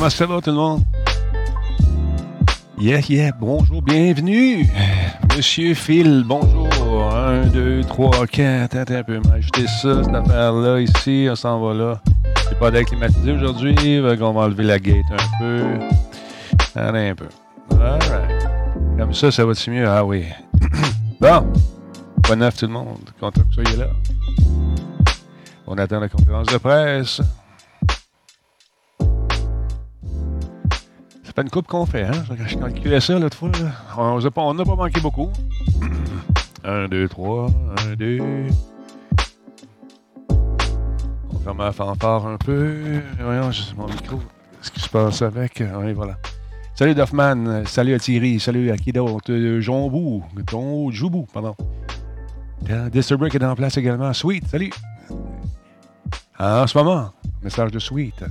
[0.00, 0.82] comment ça va tout le monde?
[2.78, 4.66] Yeah, yeah, bonjour, bienvenue.
[5.36, 6.68] Monsieur Phil, bonjour.
[7.14, 8.76] Un, deux, trois, quatre.
[8.76, 12.00] Attends un peu, m'ajouter ça, cette affaire-là, ici, on s'en va là.
[12.48, 15.64] J'ai pas d'air climatisé aujourd'hui, on va enlever la gate un peu.
[16.74, 17.28] Allez un peu.
[17.72, 18.48] Alright.
[18.98, 19.86] Comme ça, ça va-tu mieux?
[19.86, 20.24] Ah oui.
[21.20, 21.46] bon.
[22.26, 23.10] Bonne neuf tout le monde.
[23.20, 23.88] Content que vous soyez là.
[25.66, 27.20] On attend la conférence de presse.
[31.40, 32.24] Une coupe qu'on fait, hein?
[32.46, 33.50] Je calculais ça l'autre fois.
[33.96, 35.30] On n'a pas, manqué beaucoup.
[36.64, 37.46] Un, deux, trois.
[37.86, 38.18] Un, deux.
[41.32, 43.00] On ferme la fanfare un peu.
[43.18, 44.16] Voyons, mon micro.
[44.16, 45.62] Qu'est-ce qui se passe avec?
[45.78, 46.18] Oui, voilà.
[46.74, 49.34] Salut Duffman, salut à Thierry, salut à qui d'autre?
[49.60, 51.54] Jombou, Ton Joubou, pardon.
[52.92, 54.12] Disturbrick est en place également.
[54.12, 54.72] Sweet, salut.
[56.38, 57.12] En ce moment,
[57.42, 58.24] message de Sweet.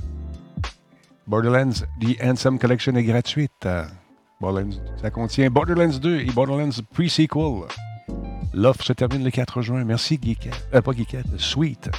[1.30, 3.68] Borderlands The Handsome Collection est gratuite.
[4.42, 7.68] Borderlands, ça contient Borderlands 2 et Borderlands Pre-Sequel.
[8.56, 9.84] L'offre se termine le 4 juin.
[9.84, 10.68] Merci, Geekette.
[10.74, 11.92] Euh, pas Geekette, Sweet.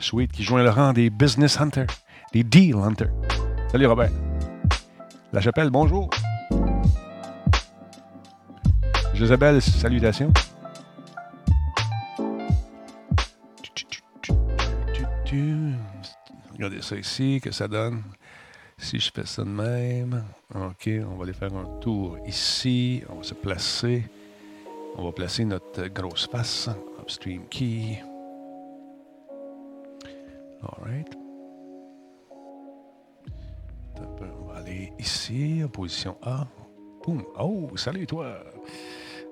[0.00, 1.86] Sweet qui joint le rang des Business Hunters,
[2.32, 3.12] des Deal Hunters.
[3.70, 4.10] Salut Robert.
[5.32, 6.10] La Chapelle, bonjour.
[9.14, 10.32] Josabelle, salutations.
[16.52, 18.02] Regardez ça ici, que ça donne.
[18.82, 20.24] Si je fais ça de même,
[20.54, 23.02] OK, on va aller faire un tour ici.
[23.08, 24.02] On va se placer.
[24.96, 26.68] On va placer notre grosse face.
[27.00, 28.02] Upstream key.
[30.62, 31.08] All right.
[34.00, 36.46] On va aller ici, en position A.
[37.04, 37.22] Boum.
[37.38, 38.34] Oh, salut toi.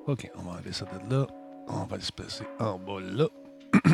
[0.07, 1.27] OK, on va enlever ça de là.
[1.67, 3.27] On va se placer en bas là.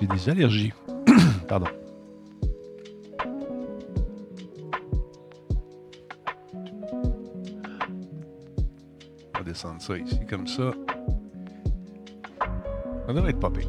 [0.00, 0.72] J'ai des allergies.
[1.48, 1.81] Pardon.
[9.52, 10.70] Descendre ça ici comme ça.
[13.06, 13.68] Ça devrait être pas pire.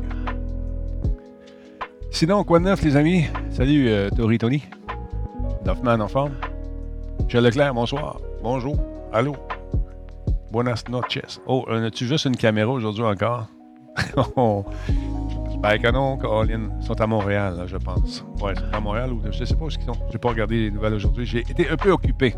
[2.09, 3.25] Sinon, quoi de neuf, les amis?
[3.49, 4.63] Salut, euh, Tori Tony.
[5.65, 6.31] Duffman en forme.
[7.25, 8.21] Michel Leclerc, bonsoir.
[8.41, 8.77] Bonjour.
[9.11, 9.35] Allô?
[10.51, 11.41] Buenas noches.
[11.47, 13.47] Oh, on a-tu juste une caméra aujourd'hui encore?
[13.97, 16.69] J'espère que non, Colin.
[16.79, 18.23] Ils sont à Montréal, je pense.
[18.41, 19.99] Ouais, à Montréal ou je sais pas où ils sont.
[20.11, 21.25] J'ai pas regardé les nouvelles aujourd'hui.
[21.25, 22.35] J'ai été un peu occupé.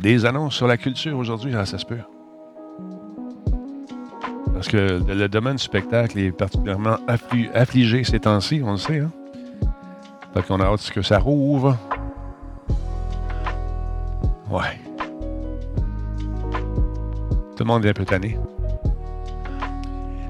[0.00, 1.98] Des annonces sur la culture aujourd'hui, ça se peut.
[4.54, 9.00] Parce que le domaine du spectacle est particulièrement affligé ces temps-ci, on le sait.
[9.00, 9.10] Hein?
[10.32, 11.76] Fait qu'on a hâte que ça rouvre.
[14.50, 14.80] Ouais.
[17.56, 18.38] Tout le monde est un peu tanné.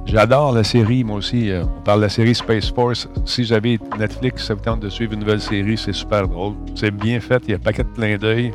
[0.05, 1.49] J'adore la série, moi aussi.
[1.49, 3.09] Euh, on parle de la série Space Force.
[3.25, 6.55] Si j'avais Netflix, ça vous tente de suivre une nouvelle série, c'est super drôle.
[6.75, 8.53] C'est bien fait, il y a un paquet de plein d'œil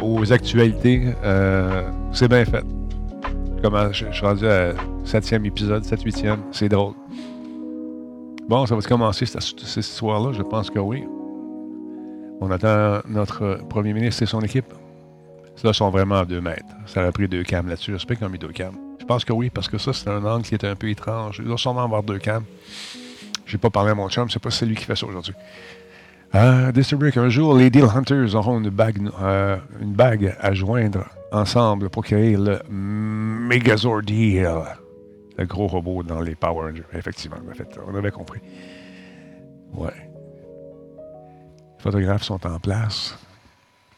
[0.00, 1.14] aux, actualités.
[1.24, 2.64] Euh, c'est bien fait.
[3.62, 4.72] Comment, je, suis rendu à
[5.04, 6.38] 7e épisode, 7 8e.
[6.52, 6.94] C'est drôle.
[8.48, 10.32] Bon, ça va commencer cette histoire-là?
[10.32, 11.04] Je pense que oui.
[12.40, 14.72] On attend notre premier ministre et son équipe.
[15.56, 16.64] Ceux-là sont vraiment à deux mètres.
[16.86, 17.92] Ça aurait pris deux cams là-dessus.
[17.92, 18.76] J'espère qu'ils ont mis deux cams.
[19.00, 21.38] Je pense que oui, parce que ça, c'est un angle qui est un peu étrange.
[21.40, 22.44] Il doit sûrement avoir deux cams.
[23.44, 25.34] Je n'ai pas parlé à mon chum, c'est pas celui qui fait ça aujourd'hui.
[26.34, 26.72] Euh,
[27.16, 32.04] un jour, les Deal Hunters auront une bague, euh, une bague à joindre ensemble pour
[32.04, 34.50] créer le Megazord Deal.
[35.38, 36.84] Le gros robot dans les Power Rangers.
[36.92, 38.40] Effectivement, en fait, on avait compris.
[39.72, 39.92] Ouais.
[41.76, 43.16] Les photographes sont en place.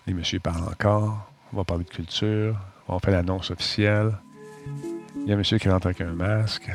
[0.06, 1.30] Les messieurs parlent encore.
[1.52, 2.56] On va parler de culture.
[2.88, 4.12] On fait l'annonce officielle.
[5.16, 6.70] Il y a un monsieur qui rentre avec un masque.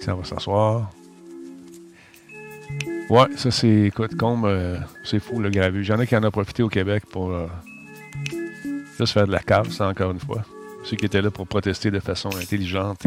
[0.00, 0.90] Ça va s'asseoir.
[3.10, 5.82] Ouais, ça c'est, écoute, comme euh, c'est fou le gravu.
[5.82, 7.46] J'en ai qui en ont profité au Québec pour euh,
[8.98, 10.42] juste faire de la cave, ça encore une fois.
[10.84, 13.02] Ceux qui étaient là pour protester de façon intelligente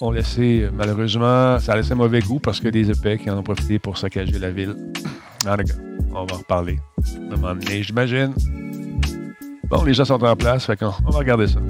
[0.00, 3.42] ont laissé, malheureusement, ça a laissé mauvais goût parce que des épais qui en ont
[3.42, 4.76] profité pour saccager la ville.
[5.46, 5.56] Ah,
[6.10, 6.78] on va en reparler.
[6.98, 8.34] À un moment donné, j'imagine.
[9.64, 11.60] Bon, les gens sont en place, fait qu'on on va regarder ça.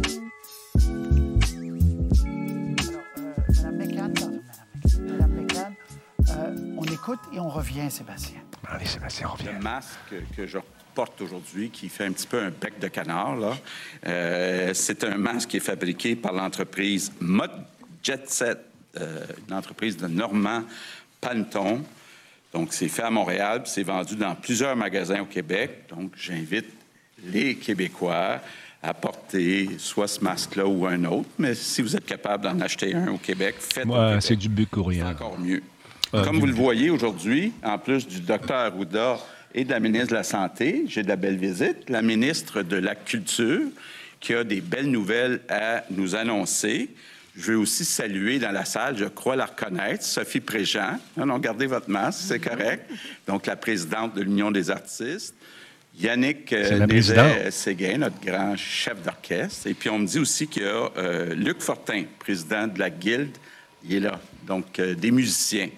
[7.08, 8.40] Écoute et on revient, Sébastien.
[8.66, 9.50] Allez, Sébastien, on revient.
[9.54, 10.58] Le masque que je
[10.94, 13.56] porte aujourd'hui, qui fait un petit peu un bec de canard, là,
[14.06, 17.50] euh, c'est un masque qui est fabriqué par l'entreprise Mod
[18.02, 18.58] Jet Set,
[18.98, 20.64] euh, une entreprise de Normand
[21.20, 21.82] Panton.
[22.52, 25.84] Donc, c'est fait à Montréal, c'est vendu dans plusieurs magasins au Québec.
[25.88, 26.68] Donc, j'invite
[27.24, 28.40] les Québécois
[28.82, 31.28] à porter soit ce masque-là ou un autre.
[31.38, 34.20] Mais si vous êtes capable d'en acheter un au Québec, faites-le.
[34.20, 35.62] c'est du C'est encore mieux.
[36.12, 39.18] Ah, Comme vous le voyez aujourd'hui, en plus du docteur Arruda
[39.54, 42.76] et de la ministre de la Santé, j'ai de la belle visite, la ministre de
[42.76, 43.60] la Culture,
[44.18, 46.88] qui a des belles nouvelles à nous annoncer.
[47.36, 50.98] Je veux aussi saluer dans la salle, je crois la reconnaître, Sophie Préjean.
[51.18, 52.90] Non, non, gardez votre masque, c'est correct.
[53.26, 55.34] Donc, la présidente de l'Union des artistes.
[56.00, 59.66] Yannick euh, Séguin, notre grand chef d'orchestre.
[59.66, 62.88] Et puis, on me dit aussi qu'il y a euh, Luc Fortin, président de la
[62.88, 63.36] Guilde.
[63.84, 64.18] Il est là.
[64.46, 65.68] Donc, euh, des musiciens.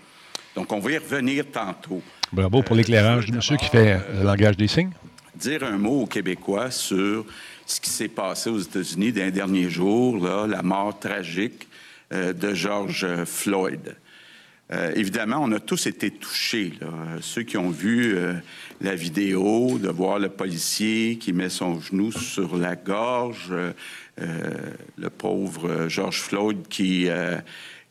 [0.54, 2.02] Donc, on va y revenir tantôt.
[2.32, 4.92] Bravo pour l'éclairage du monsieur qui fait le langage des signes.
[5.34, 7.24] Dire un mot aux Québécois sur
[7.66, 11.68] ce qui s'est passé aux États-Unis dans les derniers jours, là, la mort tragique
[12.12, 13.96] euh, de George Floyd.
[14.72, 16.72] Euh, évidemment, on a tous été touchés.
[17.20, 18.34] Ceux qui ont vu euh,
[18.80, 23.52] la vidéo, de voir le policier qui met son genou sur la gorge,
[24.18, 27.08] le pauvre George Floyd qui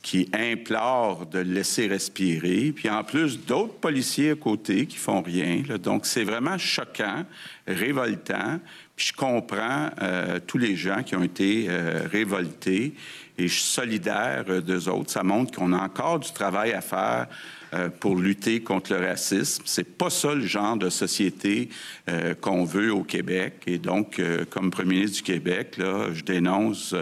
[0.02, 5.22] qui implore de le laisser respirer, puis en plus d'autres policiers à côté qui font
[5.22, 5.62] rien.
[5.82, 7.26] Donc c'est vraiment choquant,
[7.68, 8.60] révoltant.
[8.96, 12.94] Puis je comprends euh, tous les gens qui ont été euh, révoltés
[13.38, 15.12] et je suis solidaire euh, d'eux autres.
[15.12, 17.28] Ça montre qu'on a encore du travail à faire
[17.76, 19.62] euh, pour lutter contre le racisme.
[19.64, 21.70] C'est pas ça le genre de société
[22.10, 23.62] euh, qu'on veut au Québec.
[23.68, 26.96] Et donc, euh, comme premier ministre du Québec, là, je dénonce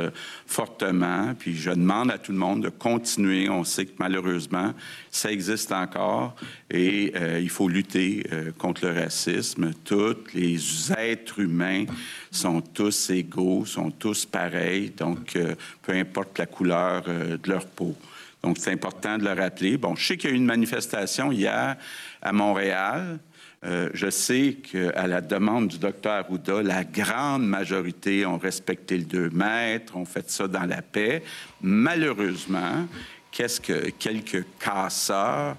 [0.46, 3.48] fortement, puis je demande à tout le monde de continuer.
[3.48, 4.74] On sait que malheureusement,
[5.10, 6.36] ça existe encore
[6.70, 8.24] et il faut lutter
[8.58, 9.72] contre le racisme.
[9.86, 11.86] Tous les êtres humains
[12.30, 15.38] sont tous égaux, sont tous pareils, donc
[15.82, 17.96] peu importe la couleur de leur peau.
[18.44, 19.78] Donc, c'est important de le rappeler.
[19.78, 21.76] Bon, je sais qu'il y a eu une manifestation hier
[22.22, 23.20] à Montréal.
[23.66, 29.06] Euh, je sais qu'à la demande du docteur Arruda, la grande majorité ont respecté le
[29.06, 31.24] 2 mètres, ont fait ça dans la paix.
[31.62, 32.88] Malheureusement,
[33.32, 35.56] qu'est-ce que quelques casseurs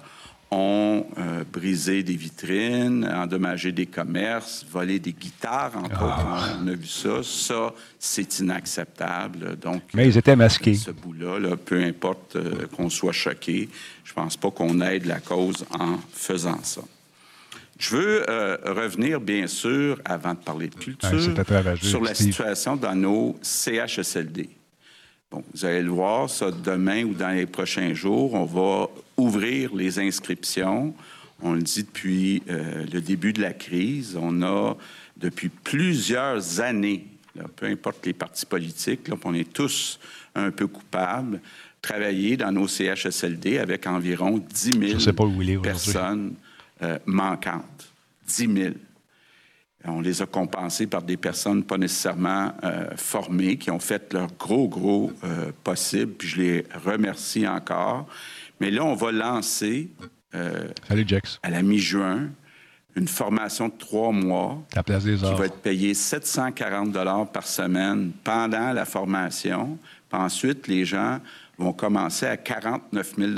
[0.50, 6.18] ont euh, brisé des vitrines, endommagé des commerces, volé des guitares, encore.
[6.18, 6.58] Ah.
[6.62, 7.22] On a vu ça.
[7.22, 9.56] Ça, c'est inacceptable.
[9.56, 10.74] Donc, Mais ils étaient masqués.
[10.74, 13.68] Ce bout-là, peu importe euh, qu'on soit choqué,
[14.04, 16.82] je pense pas qu'on aide la cause en faisant ça.
[17.78, 21.20] Je veux euh, revenir, bien sûr, avant de parler de culture,
[21.80, 24.48] sur la situation dans nos CHSLD.
[25.30, 29.74] Bon, vous allez le voir, ça, demain ou dans les prochains jours, on va ouvrir
[29.74, 30.94] les inscriptions.
[31.42, 34.18] On le dit depuis euh, le début de la crise.
[34.20, 34.74] On a,
[35.18, 37.06] depuis plusieurs années,
[37.56, 40.00] peu importe les partis politiques, on est tous
[40.34, 41.40] un peu coupables,
[41.82, 46.34] travaillé dans nos CHSLD avec environ 10 000 personnes
[46.82, 47.92] euh, manquantes.
[48.26, 48.74] 10 000.
[49.88, 52.52] On les a compensés par des personnes pas nécessairement
[52.96, 55.12] formées, qui ont fait leur gros, gros
[55.64, 58.06] possible, puis je les remercie encore.
[58.60, 59.90] Mais là, on va lancer
[60.32, 62.28] à la mi-juin
[62.96, 64.80] une formation de trois mois qui
[65.14, 69.78] va être payée 740 dollars par semaine pendant la formation.
[70.10, 71.20] Puis ensuite, les gens
[71.58, 73.32] vont commencer à 49 000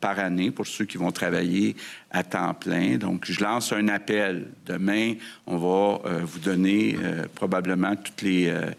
[0.00, 1.76] par année pour ceux qui vont travailler
[2.10, 2.96] à temps plein.
[2.96, 4.48] Donc, je lance un appel.
[4.64, 5.14] Demain,
[5.46, 8.70] on va euh, vous donner euh, probablement toutes les euh,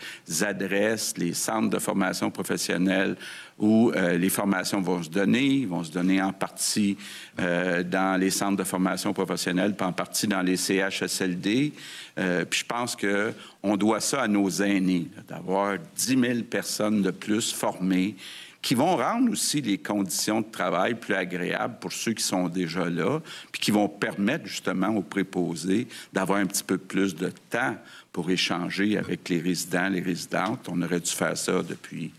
[0.42, 3.16] adresses, les centres de formation professionnelle
[3.60, 5.46] où les formations vont se donner.
[5.46, 6.98] Ils vont se donner en partie
[7.38, 11.72] dans les centres de formation professionnelle, puis en partie dans les CHSLD.
[12.16, 17.54] puis je pense qu'on doit ça à nos aînés, d'avoir 10 000 personnes de plus
[17.54, 18.16] formées
[18.62, 22.90] qui vont rendre aussi les conditions de travail plus agréables pour ceux qui sont déjà
[22.90, 23.20] là,
[23.52, 27.76] puis qui vont permettre justement aux préposés d'avoir un petit peu plus de temps
[28.12, 30.68] pour échanger avec les résidents, les résidentes.
[30.70, 32.12] On aurait dû faire ça depuis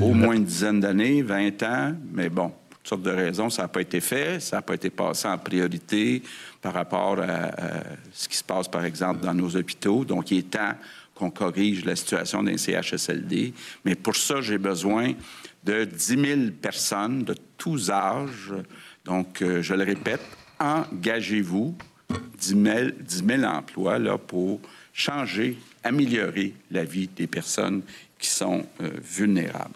[0.00, 3.62] au moins une dizaine d'années, 20 ans, mais bon, pour toutes sortes de raisons, ça
[3.62, 6.22] n'a pas été fait, ça n'a pas été passé en priorité
[6.62, 7.50] par rapport à,
[8.12, 10.04] ce qui se passe, par exemple, dans nos hôpitaux.
[10.04, 10.74] Donc, il est temps
[11.18, 13.52] qu'on corrige la situation d'un CHSLD.
[13.84, 15.14] Mais pour ça, j'ai besoin
[15.64, 18.54] de 10 000 personnes de tous âges.
[19.04, 20.22] Donc, euh, je le répète,
[20.60, 21.76] engagez-vous
[22.38, 22.56] 10
[23.26, 24.60] 000, emplois là, pour
[24.92, 27.82] changer, améliorer la vie des personnes
[28.18, 29.74] qui sont euh, vulnérables.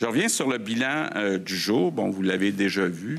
[0.00, 1.90] Je reviens sur le bilan euh, du jour.
[1.90, 3.18] Bon, vous l'avez déjà vu.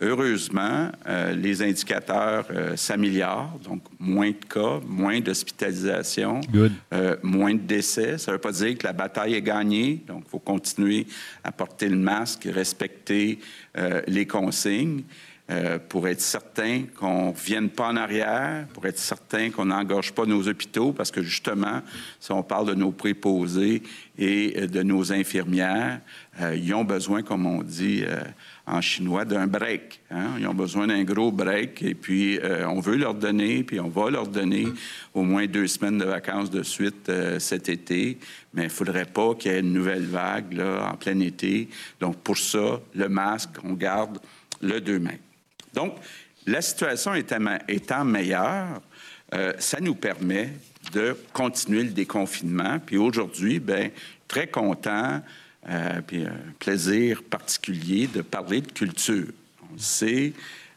[0.00, 6.40] Heureusement, euh, les indicateurs euh, s'améliorent, donc moins de cas, moins d'hospitalisation,
[6.92, 8.16] euh, moins de décès.
[8.16, 11.08] Ça ne veut pas dire que la bataille est gagnée, donc il faut continuer
[11.42, 13.40] à porter le masque, respecter
[14.06, 15.02] les consignes.
[15.88, 20.26] pour être certain qu'on ne vienne pas en arrière, pour être certain qu'on n'engorge pas
[20.26, 21.80] nos hôpitaux, parce que justement,
[22.20, 23.82] si on parle de nos préposés
[24.18, 26.00] et de nos infirmières,
[26.54, 28.04] ils ont besoin, comme on dit
[28.68, 30.00] en chinois d'un break.
[30.10, 30.34] Hein.
[30.38, 33.88] Ils ont besoin d'un gros break et puis euh, on veut leur donner, puis on
[33.88, 34.66] va leur donner
[35.14, 38.18] au moins deux semaines de vacances de suite euh, cet été,
[38.54, 41.68] mais il ne faudrait pas qu'il y ait une nouvelle vague là, en plein été.
[42.00, 44.18] Donc pour ça, le masque, on garde
[44.60, 45.18] le deux mains.
[45.74, 45.94] Donc
[46.46, 48.80] la situation étant, meilleure,
[49.34, 50.52] euh, ça nous permet
[50.92, 52.78] de continuer le déconfinement.
[52.84, 53.90] Puis aujourd'hui, ben
[54.26, 55.22] très content
[55.68, 59.26] euh, puis un plaisir particulier de parler de culture.
[59.70, 60.32] On le sait,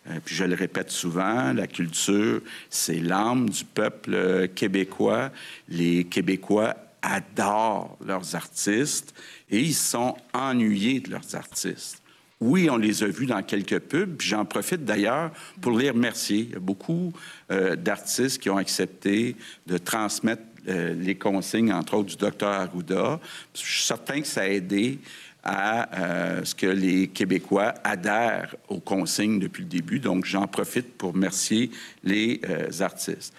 [0.10, 5.32] euh, puis je le répète souvent, la culture, c'est l'âme du peuple québécois.
[5.70, 9.14] Les Québécois adorent leurs artistes
[9.50, 12.02] et ils sont ennuyés de leurs artistes.
[12.42, 15.32] Oui, on les a vus dans quelques pubs, j'en profite d'ailleurs
[15.62, 16.40] pour les remercier.
[16.40, 17.14] Il y a beaucoup
[17.52, 19.36] euh, d'artistes qui ont accepté
[19.68, 23.20] de transmettre euh, les consignes, entre autres, du docteur Arruda.
[23.54, 25.00] Je suis certain que ça a aidé
[25.44, 30.00] à euh, ce que les Québécois adhèrent aux consignes depuis le début.
[30.00, 31.72] Donc, j'en profite pour remercier
[32.04, 33.34] les euh, artistes.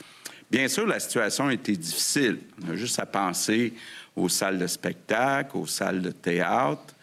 [0.50, 2.38] Bien sûr, la situation a été difficile.
[2.66, 3.72] On a juste à penser
[4.16, 6.94] aux salles de spectacle, aux salles de théâtre.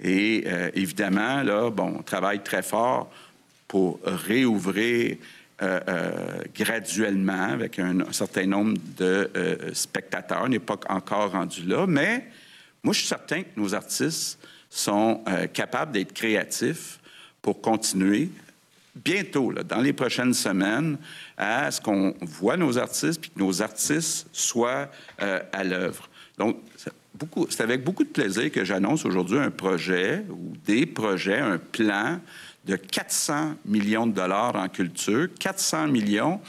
[0.00, 3.10] Et évidemment, là, bon, on travaille très fort
[3.66, 5.16] pour réouvrir
[5.62, 10.42] euh, euh, graduellement avec un, certain nombre de euh, spectateurs.
[10.44, 12.26] On n'est pas encore rendu là, mais
[12.82, 16.98] moi, je suis certain que nos artistes sont capables d'être créatifs
[17.40, 18.28] pour continuer
[18.94, 20.98] bientôt, dans les prochaines semaines,
[21.38, 26.10] à ce qu'on voit nos artistes puis que nos artistes soient à l'œuvre.
[26.36, 26.58] Donc,
[27.48, 32.20] c'est avec beaucoup de plaisir que j'annonce aujourd'hui un projet ou des projets, un plan
[32.66, 35.28] de 400 millions de dollars en culture.
[35.38, 36.40] 400 millions,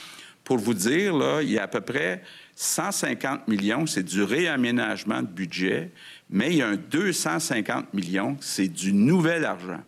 [0.44, 2.24] pour vous dire, là, il y a à peu près
[2.56, 5.92] 150 millions, c'est du réaménagement de budget,
[6.30, 9.84] mais il y a un 250 millions, c'est du nouvel argent.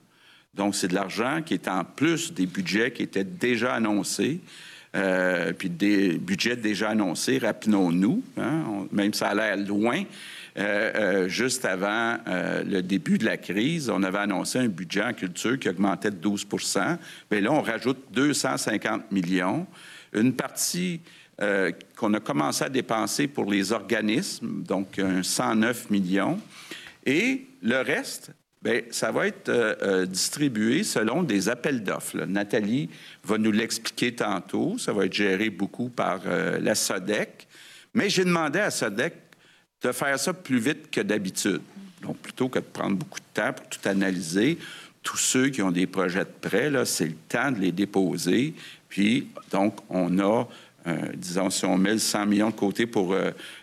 [0.53, 4.39] Donc, c'est de l'argent qui est en plus des budgets qui étaient déjà annoncés.
[4.95, 10.03] Euh, puis des budgets déjà annoncés, rappelons-nous, hein, même ça a l'air loin,
[10.57, 15.03] euh, euh, juste avant euh, le début de la crise, on avait annoncé un budget
[15.03, 16.97] en culture qui augmentait de 12%
[17.31, 19.67] Mais là, on rajoute 250 millions.
[20.13, 21.01] Une partie
[21.95, 26.37] qu'on a commencé à dépenser pour les organismes, donc 109 millions.
[27.05, 32.17] Et le reste, Bien, ça va être distribué selon des appels d'offres.
[32.25, 32.89] Nathalie
[33.23, 34.77] va nous l'expliquer tantôt.
[34.77, 37.47] Ça va être géré beaucoup par la SODEC.
[37.93, 39.13] Mais j'ai demandé à SODEC
[39.81, 41.61] de faire ça plus vite que d'habitude.
[42.01, 44.57] Donc, plutôt que de prendre beaucoup de temps pour tout analyser,
[45.03, 48.53] tous ceux qui ont des projets de prêt, c'est le temps de les déposer.
[48.89, 50.47] Puis, donc, on a
[51.15, 53.15] disons, si on met 100 millions de côté pour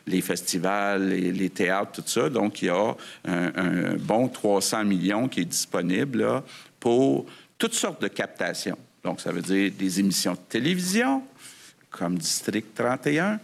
[0.06, 2.94] les festivals, les, théâtres, tout ça, donc il y a
[3.26, 6.42] un, bon 300 millions qui est disponible
[6.78, 7.26] pour
[7.58, 8.78] toutes sortes de captations.
[9.02, 11.22] Donc, ça veut dire des émissions de télévision,
[11.96, 13.40] comme District 31,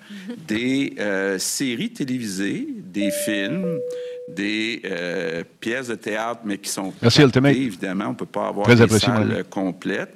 [0.46, 3.78] des euh, séries télévisées, des films,
[4.28, 8.06] des euh, pièces de théâtre, mais qui sont Merci, captées, évidemment.
[8.06, 10.14] On ne peut pas avoir des salles complètes.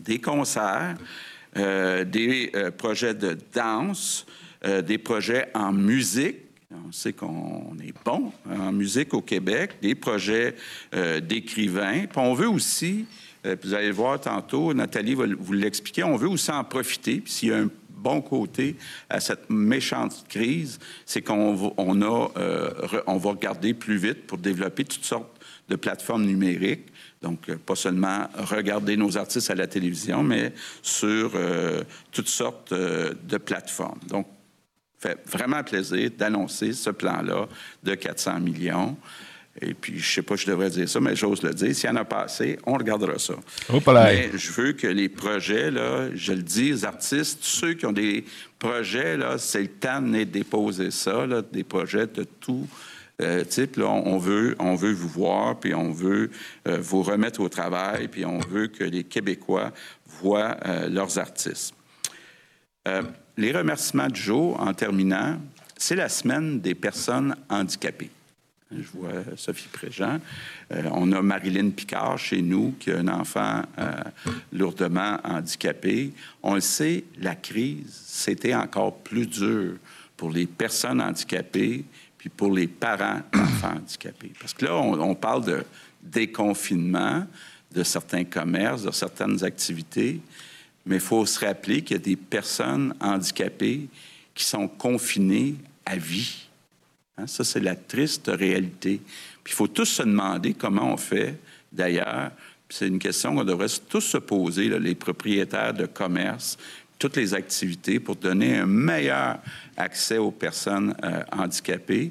[0.00, 0.96] Des concerts,
[1.56, 4.26] euh, des projets de danse,
[4.84, 6.36] des projets en musique.
[6.88, 10.54] On sait qu'on est bon en musique au Québec, des projets
[11.22, 12.06] d'écrivains.
[12.10, 13.06] Puis on veut aussi
[13.62, 16.04] vous allez le voir tantôt, Nathalie va vous l'expliquer.
[16.04, 17.22] On veut aussi en profiter.
[17.26, 18.76] S'il y a un bon côté
[19.08, 22.70] à cette méchante crise, c'est qu'on on a, euh,
[23.06, 26.86] va regarder plus vite pour développer toutes sortes de plateformes numériques.
[27.22, 31.32] Donc, euh, pas seulement regarder nos artistes à la télévision, mais sur
[32.12, 34.00] toutes sortes de plateformes.
[34.08, 34.26] Donc,
[34.98, 37.46] fait vraiment plaisir d'annoncer ce plan-là
[37.82, 38.96] de 400 millions.
[39.60, 41.74] Et puis, je sais pas, je devrais dire ça, mais j'ose le dire.
[41.74, 43.34] S'il y en a pas assez, on regardera ça.
[44.04, 47.92] mais je veux que les projets, là, je le dis aux artistes, ceux qui ont
[47.92, 48.24] des
[48.58, 52.66] projets, là, c'est le temps de déposer ça, là, des projets de tout
[53.22, 53.76] euh, type.
[53.76, 56.30] Là, on veut, on veut vous voir, puis on veut
[56.68, 59.72] euh, vous remettre au travail, puis on veut que les Québécois
[60.20, 61.74] voient euh, leurs artistes.
[63.36, 65.38] les remerciements de jour, en terminant,
[65.76, 68.10] c'est la semaine des personnes handicapées.
[68.72, 70.18] Je vois Sophie Préjean.
[70.72, 73.92] Euh, on a Marilyn Picard chez nous, qui a un enfant euh,
[74.52, 76.12] lourdement handicapé.
[76.42, 79.74] On le sait, la crise, c'était encore plus dur
[80.16, 81.84] pour les personnes handicapées
[82.18, 84.32] puis pour les parents d'enfants handicapés.
[84.40, 85.64] Parce que là, on, parle de
[86.02, 87.24] déconfinement
[87.72, 90.20] de certains commerces, de certaines activités,
[90.84, 93.88] mais il faut se rappeler qu'il y a des personnes handicapées
[94.34, 96.45] qui sont confinées à vie
[97.18, 99.00] Hein, ça, c'est la triste réalité.
[99.42, 101.38] Puis il faut tous se demander comment on fait,
[101.72, 102.30] d'ailleurs.
[102.68, 106.58] C'est une question qu'on devrait tous se poser, les propriétaires de commerce,
[106.98, 109.38] toutes les activités, pour donner un meilleur
[109.76, 112.10] accès aux personnes euh, handicapées.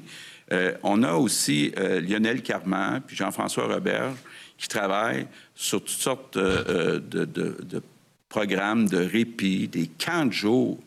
[0.52, 4.12] Euh, on a aussi euh, Lionel Carman puis Jean-François Robert
[4.56, 7.82] qui travaillent sur toutes sortes de, de
[8.28, 10.78] programmes de répit, des camps de jour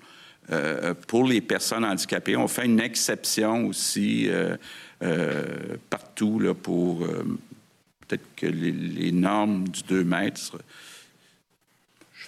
[0.51, 2.35] euh, pour les personnes handicapées.
[2.35, 4.57] On fait une exception aussi euh,
[5.03, 7.05] euh, partout là, pour
[8.07, 10.57] peut-être que les, normes du 2 mètres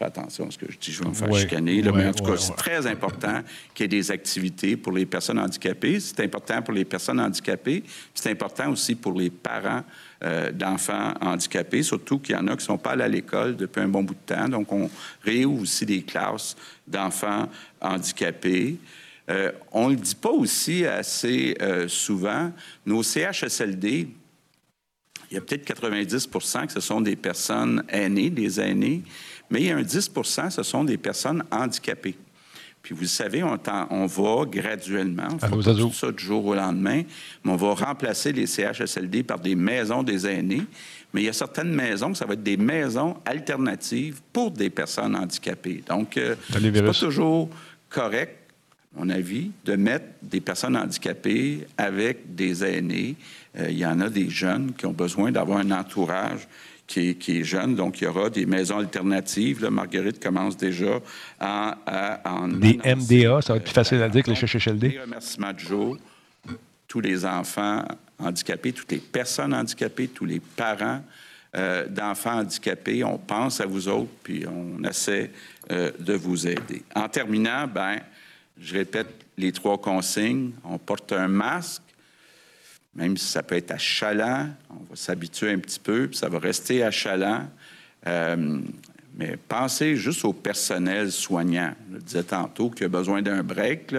[0.02, 1.82] fais attention à ce que je dis, je vais me faire chicaner.
[1.94, 3.42] mais en tout cas, c'est très important
[3.74, 6.00] qu'il y ait des activités pour les personnes handicapées.
[6.00, 7.84] C'est important pour les personnes handicapées.
[8.14, 9.84] C'est important aussi pour les parents
[10.24, 13.56] euh, d'enfants handicapés, surtout qu'il y en a qui ne sont pas allés à l'école
[13.56, 14.50] depuis un bon bout de temps.
[14.50, 14.90] Donc, on
[15.24, 16.56] réouvre aussi des classes
[16.88, 17.48] d'enfants
[17.80, 18.78] handicapés.
[19.30, 22.52] Euh, on ne le dit pas aussi assez euh, souvent,
[22.86, 24.08] nos CHSLD,
[25.32, 29.02] il y a peut-être 90 que ce sont des personnes aînées, des aînés,
[29.52, 32.18] mais il y a un 10% ce sont des personnes handicapées.
[32.82, 33.60] Puis vous savez, on,
[33.92, 37.04] on va graduellement, on fait tout ça du jour au lendemain,
[37.44, 40.64] mais on va remplacer les CHSLD par des maisons des aînés.
[41.14, 45.16] Mais il y a certaines maisons, ça va être des maisons alternatives pour des personnes
[45.16, 45.84] handicapées.
[45.88, 47.50] Donc, euh, c'est pas toujours
[47.90, 48.38] correct,
[48.96, 53.16] à mon avis, de mettre des personnes handicapées avec des aînés.
[53.60, 56.48] Euh, il y en a des jeunes qui ont besoin d'avoir un entourage
[56.92, 57.76] qui est, jeune.
[57.76, 59.66] Donc, il y aura des maisons alternatives.
[59.70, 61.00] Marguerite commence déjà
[61.40, 62.48] à, en...
[62.50, 64.90] Des MDA, ça va être plus facile à dire que les CHSLD.
[64.90, 65.98] Des remerciements de jour.
[66.88, 67.86] Tous les enfants
[68.20, 71.02] handicapés, toutes les personnes handicapées, tous les parents
[71.56, 75.32] euh, d'enfants handicapés, on pense à vous autres, puis on essaie
[75.72, 76.84] euh, de vous aider.
[76.94, 78.00] En terminant, ben,
[78.60, 80.52] je répète les trois consignes.
[80.64, 81.82] On porte un masque,
[82.96, 86.40] même si ça peut être achalant, on va s'habituer un petit peu, puis ça va
[86.40, 87.48] rester achalant.
[88.08, 88.60] Euh,
[89.16, 91.74] mais pensez juste au personnel soignant.
[91.94, 93.94] Je disais tantôt qu'il a besoin d'un break.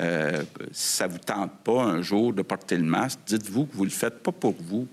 [0.00, 3.76] Euh, si ça ne vous tente pas un jour de porter le masque, dites-vous que
[3.76, 4.88] vous ne le faites pas pour vous,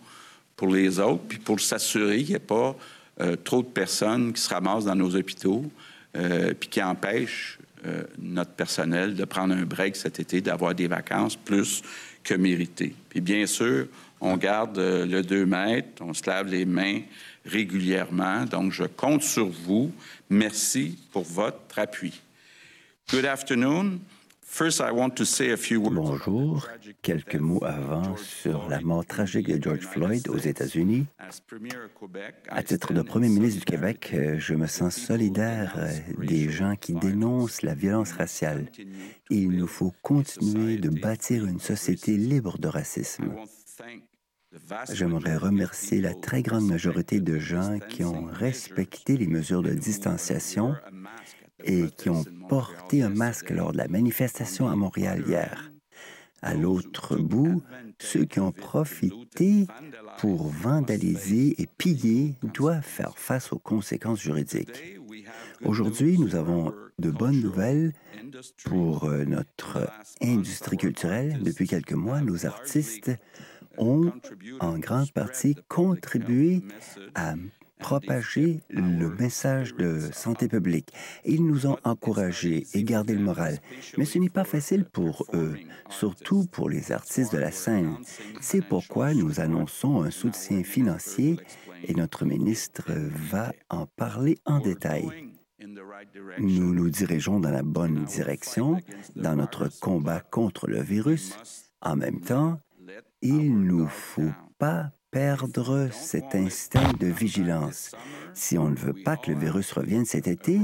[0.56, 2.76] pour les autres, puis pour s'assurer qu'il n'y ait pas
[3.20, 5.66] euh, trop de personnes qui se ramassent dans nos hôpitaux,
[6.60, 7.60] puis qui empêchent
[8.18, 11.84] notre personnel de prendre un break cet été, d'avoir des vacances plus
[12.28, 12.94] que mérité.
[13.10, 13.88] Puis bien sûr,
[14.20, 17.02] on garde euh, le 2 mètres, on se lave les mains
[17.46, 18.44] régulièrement.
[18.46, 19.92] Donc, je compte sur vous.
[20.30, 22.22] Merci pour votre appui.
[23.10, 24.00] Good afternoon.
[25.92, 26.68] Bonjour.
[27.02, 31.06] Quelques mots avant sur la mort tragique de George Floyd aux États-Unis.
[32.50, 35.92] À titre de Premier ministre du Québec, euh, je me sens solidaire euh,
[36.26, 38.68] des gens qui dénoncent la violence raciale.
[39.30, 43.34] Il nous faut continuer de bâtir une société libre de racisme.
[44.92, 50.76] J'aimerais remercier la très grande majorité de gens qui ont respecté les mesures de distanciation
[51.63, 55.72] et qui ont porté un masque lors de la manifestation à Montréal hier.
[56.41, 57.63] À l'autre bout,
[58.00, 59.65] ceux qui ont profité
[60.20, 65.00] pour vandaliser et piller doivent faire face aux conséquences juridiques.
[65.63, 67.93] Aujourd'hui, nous avons de bonnes nouvelles
[68.65, 69.89] pour euh, notre
[70.22, 71.39] industrie culturelle.
[71.41, 73.12] Depuis quelques mois, nos artistes
[73.78, 74.12] ont
[74.60, 76.62] en grande partie contribué
[77.15, 77.36] à
[77.80, 80.90] propager le message de santé publique.
[81.26, 83.60] Ils nous ont encouragés et gardé le moral.
[83.98, 85.56] Mais ce n'est pas facile pour eux,
[85.90, 87.96] surtout pour les artistes de la scène.
[88.42, 91.38] C'est pourquoi nous annonçons un soutien financier
[91.84, 92.92] et notre ministre
[93.32, 95.30] va en parler en détail.
[96.40, 98.80] Nous nous dirigeons dans la bonne direction
[99.16, 101.36] dans notre combat contre le virus.
[101.82, 102.60] En même temps,
[103.22, 107.96] il ne nous faut pas perdre cet instinct de vigilance.
[108.36, 110.60] Si on ne veut pas que le virus revienne cet été,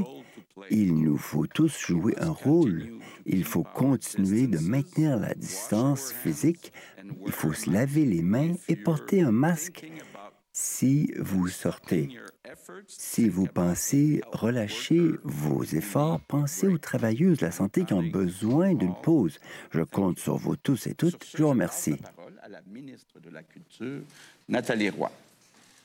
[0.70, 3.00] il nous faut tous jouer un rôle.
[3.26, 6.72] Il faut continuer de maintenir la distance physique.
[7.26, 9.90] Il faut se laver les mains et porter un masque
[10.52, 12.20] si vous sortez.
[12.86, 18.76] Si vous pensez relâcher vos efforts, pensez aux travailleuses de la santé qui ont besoin
[18.76, 19.40] d'une pause.
[19.72, 21.26] Je compte sur vous tous et toutes.
[21.36, 21.96] Je vous remercie.
[24.50, 25.12] Nathalie Roy.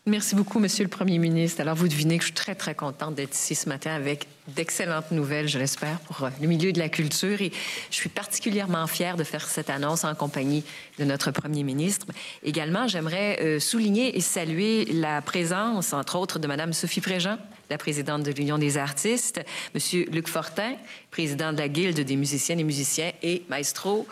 [0.09, 1.61] Merci beaucoup, Monsieur le Premier ministre.
[1.61, 5.11] Alors, vous devinez que je suis très, très contente d'être ici ce matin avec d'excellentes
[5.11, 7.43] nouvelles, je l'espère, pour euh, le milieu de la culture.
[7.43, 7.53] Et
[7.91, 10.65] je suis particulièrement fière de faire cette annonce en compagnie
[10.99, 12.07] de notre Premier ministre.
[12.43, 17.37] Également, j'aimerais euh, souligner et saluer la présence, entre autres, de Madame Sophie Préjean,
[17.69, 19.43] la présidente de l'Union des artistes,
[19.75, 20.73] Monsieur Luc Fortin,
[21.11, 24.07] président de la Guilde des musiciennes et musiciens, et Maestro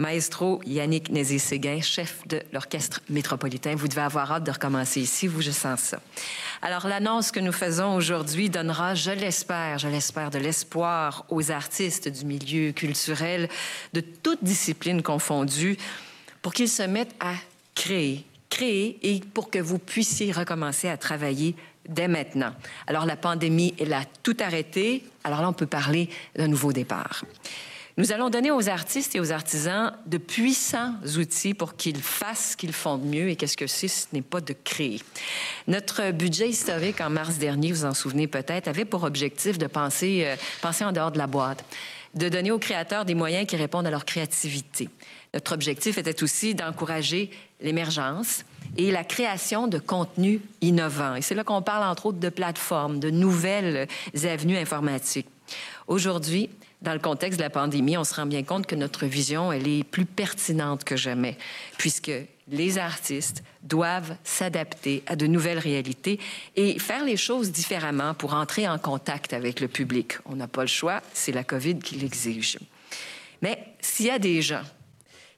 [0.00, 3.74] Maestro Yannick Nézé-Séguin, chef de l'Orchestre métropolitain.
[3.74, 6.00] Vous devez avoir hâte de recommencer ici, vous, je sens ça.
[6.62, 12.08] Alors, l'annonce que nous faisons aujourd'hui donnera, je l'espère, je l'espère, de l'espoir aux artistes
[12.08, 13.48] du milieu culturel,
[13.92, 15.76] de toutes disciplines confondues,
[16.42, 17.34] pour qu'ils se mettent à
[17.74, 21.56] créer, créer et pour que vous puissiez recommencer à travailler
[21.88, 22.54] dès maintenant.
[22.86, 25.02] Alors, la pandémie, elle a tout arrêté.
[25.24, 27.24] Alors là, on peut parler d'un nouveau départ.
[27.98, 32.56] Nous allons donner aux artistes et aux artisans de puissants outils pour qu'ils fassent ce
[32.56, 35.02] qu'ils font de mieux et qu'est-ce que c'est, ce n'est pas de créer.
[35.66, 40.22] Notre budget historique en mars dernier, vous en souvenez peut-être, avait pour objectif de penser,
[40.24, 41.64] euh, penser en dehors de la boîte,
[42.14, 44.88] de donner aux créateurs des moyens qui répondent à leur créativité.
[45.34, 47.30] Notre objectif était aussi d'encourager
[47.60, 48.44] l'émergence
[48.76, 51.16] et la création de contenus innovants.
[51.16, 53.88] Et c'est là qu'on parle entre autres de plateformes, de nouvelles
[54.22, 55.26] avenues informatiques.
[55.88, 56.48] Aujourd'hui,
[56.82, 59.66] dans le contexte de la pandémie, on se rend bien compte que notre vision, elle
[59.66, 61.36] est plus pertinente que jamais,
[61.76, 62.12] puisque
[62.50, 66.18] les artistes doivent s'adapter à de nouvelles réalités
[66.56, 70.14] et faire les choses différemment pour entrer en contact avec le public.
[70.24, 72.58] On n'a pas le choix, c'est la COVID qui l'exige.
[73.42, 74.64] Mais s'il y a des gens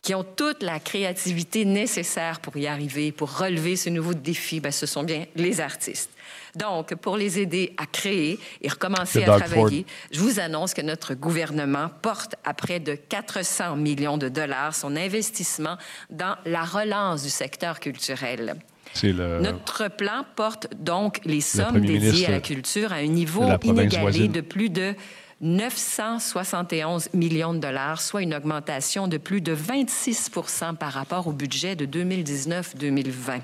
[0.03, 4.73] qui ont toute la créativité nécessaire pour y arriver, pour relever ce nouveau défi, ben,
[4.73, 6.11] ce sont bien les artistes.
[6.57, 11.15] Donc, pour les aider à créer et recommencer à travailler, je vous annonce que notre
[11.15, 15.77] gouvernement porte à près de 400 millions de dollars son investissement
[16.11, 18.57] dans la relance du secteur culturel.
[19.05, 24.41] Notre plan porte donc les sommes dédiées à la culture à un niveau inégalé de
[24.41, 24.95] plus de
[25.41, 31.77] 971 millions de dollars, soit une augmentation de plus de 26% par rapport au budget
[31.77, 33.41] de 2019-2020.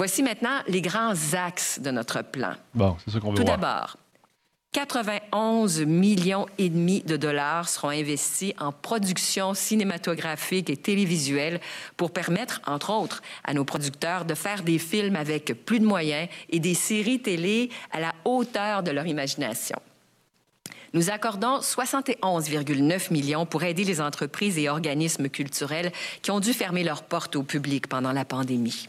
[0.00, 2.54] Voici maintenant les grands axes de notre plan.
[2.72, 3.98] Bon, c'est ça qu'on veut Tout d'abord,
[4.72, 11.60] 91 millions et demi de dollars seront investis en production cinématographique et télévisuelle
[11.98, 16.30] pour permettre, entre autres, à nos producteurs de faire des films avec plus de moyens
[16.48, 19.76] et des séries télé à la hauteur de leur imagination.
[20.94, 26.84] Nous accordons 71,9 millions pour aider les entreprises et organismes culturels qui ont dû fermer
[26.84, 28.86] leurs portes au public pendant la pandémie.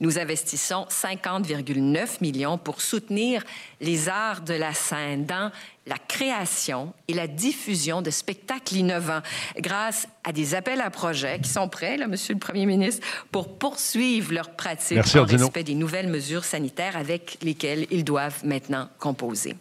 [0.00, 3.44] Nous investissons 50,9 millions pour soutenir
[3.80, 5.52] les arts de la scène dans
[5.86, 9.22] la création et la diffusion de spectacles innovants
[9.58, 13.56] grâce à des appels à projets qui sont prêts, là, Monsieur le Premier ministre, pour
[13.56, 18.88] poursuivre leur pratique Merci, en respect des nouvelles mesures sanitaires avec lesquelles ils doivent maintenant
[18.98, 19.54] composer.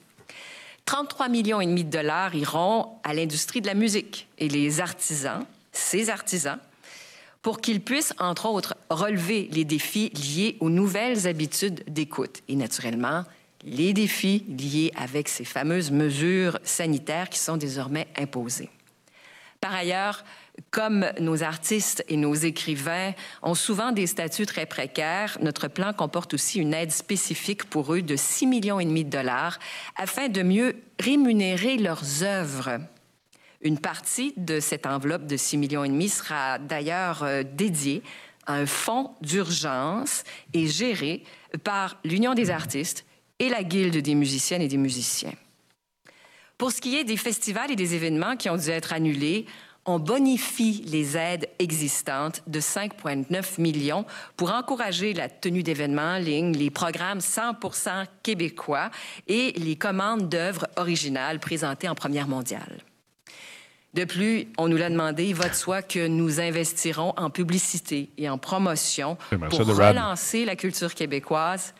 [0.86, 5.46] 33 millions et demi de dollars iront à l'industrie de la musique et les artisans,
[5.72, 6.60] ces artisans,
[7.44, 13.26] pour qu'ils puissent, entre autres, relever les défis liés aux nouvelles habitudes d'écoute et, naturellement,
[13.64, 18.70] les défis liés avec ces fameuses mesures sanitaires qui sont désormais imposées.
[19.60, 20.24] Par ailleurs,
[20.72, 26.34] comme nos artistes et nos écrivains ont souvent des statuts très précaires, notre plan comporte
[26.34, 29.60] aussi une aide spécifique pour eux de 6 millions et demi de dollars
[29.96, 32.80] afin de mieux rémunérer leurs œuvres.
[33.64, 38.04] Une partie de cette enveloppe de 6 millions et demi sera d'ailleurs euh, dédiée
[38.46, 41.24] à un fonds d'urgence et géré
[41.64, 43.06] par l'Union des artistes
[43.40, 45.34] et la Guilde des musiciennes et des musiciens.
[46.58, 49.46] Pour ce qui est des festivals et des événements qui ont dû être annulés,
[49.86, 56.54] on bonifie les aides existantes de 5,9 millions pour encourager la tenue d'événements en ligne,
[56.54, 57.54] les programmes 100
[58.24, 58.92] québécois
[59.28, 62.84] et les commandes d'œuvres originales présentées en première mondiale.
[63.94, 68.10] De plus, on nous l'a demandé, il va de soi que nous investirons en publicité
[68.18, 69.18] et en promotion
[69.50, 71.76] pour relancer la culture québécoise.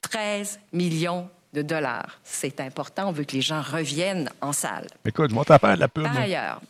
[0.00, 2.18] 13 millions de dollars.
[2.24, 4.86] C'est important, on veut que les gens reviennent en salle.
[5.04, 6.04] Écoute, je monte à faire de la pub.
[6.04, 6.60] Par ailleurs,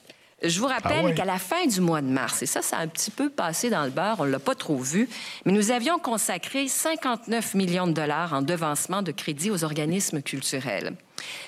[0.43, 2.81] je vous rappelle ah qu'à la fin du mois de mars, et ça, ça a
[2.81, 5.09] un petit peu passé dans le beurre, on ne l'a pas trop vu,
[5.47, 10.95] mais nous avions consacré 59 millions de dollars en devancement de crédit aux organismes culturels.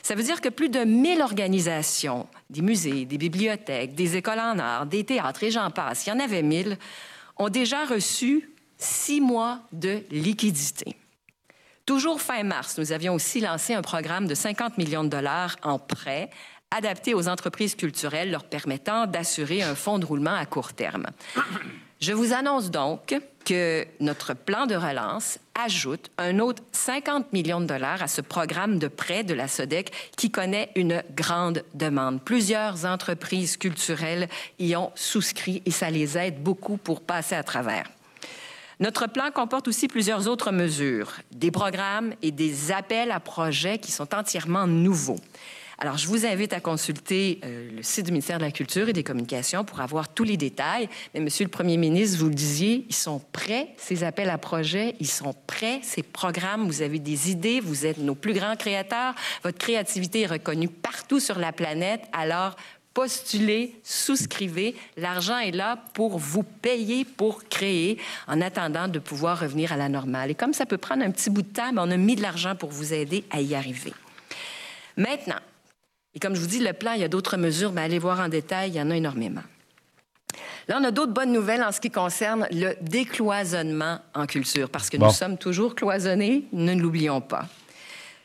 [0.02, 4.58] Ça veut dire que plus de 1000 organisations, des musées, des bibliothèques, des écoles en
[4.58, 6.78] art, des théâtres et j'en passe, il y en avait 1000,
[7.36, 10.96] ont déjà reçu six mois de liquidité.
[11.84, 15.78] Toujours fin mars, nous avions aussi lancé un programme de 50 millions de dollars en
[15.78, 16.30] prêts
[16.70, 21.06] adaptés aux entreprises culturelles leur permettant d'assurer un fonds de roulement à court terme.
[22.00, 27.66] Je vous annonce donc que notre plan de relance ajoute un autre 50 millions de
[27.66, 32.22] dollars à ce programme de prêt de la SODEC qui connaît une grande demande.
[32.22, 37.88] Plusieurs entreprises culturelles y ont souscrit et ça les aide beaucoup pour passer à travers.
[38.78, 43.90] Notre plan comporte aussi plusieurs autres mesures, des programmes et des appels à projets qui
[43.90, 45.20] sont entièrement nouveaux.
[45.78, 48.94] Alors, je vous invite à consulter euh, le site du ministère de la Culture et
[48.94, 50.88] des Communications pour avoir tous les détails.
[51.12, 54.96] Mais, Monsieur le Premier ministre, vous le disiez, ils sont prêts, ces appels à projets,
[55.00, 56.66] ils sont prêts, ces programmes.
[56.66, 59.14] Vous avez des idées, vous êtes nos plus grands créateurs.
[59.42, 62.04] Votre créativité est reconnue partout sur la planète.
[62.14, 62.56] Alors,
[62.94, 64.74] postulez, souscrivez.
[64.96, 69.90] L'argent est là pour vous payer pour créer en attendant de pouvoir revenir à la
[69.90, 70.30] normale.
[70.30, 72.56] Et comme ça peut prendre un petit bout de temps, on a mis de l'argent
[72.56, 73.92] pour vous aider à y arriver.
[74.96, 75.36] Maintenant,
[76.16, 78.20] et comme je vous dis, le plan, il y a d'autres mesures, mais allez voir
[78.20, 79.42] en détail, il y en a énormément.
[80.66, 84.88] Là, on a d'autres bonnes nouvelles en ce qui concerne le décloisonnement en culture, parce
[84.88, 87.46] que nous sommes toujours cloisonnés, ne l'oublions pas.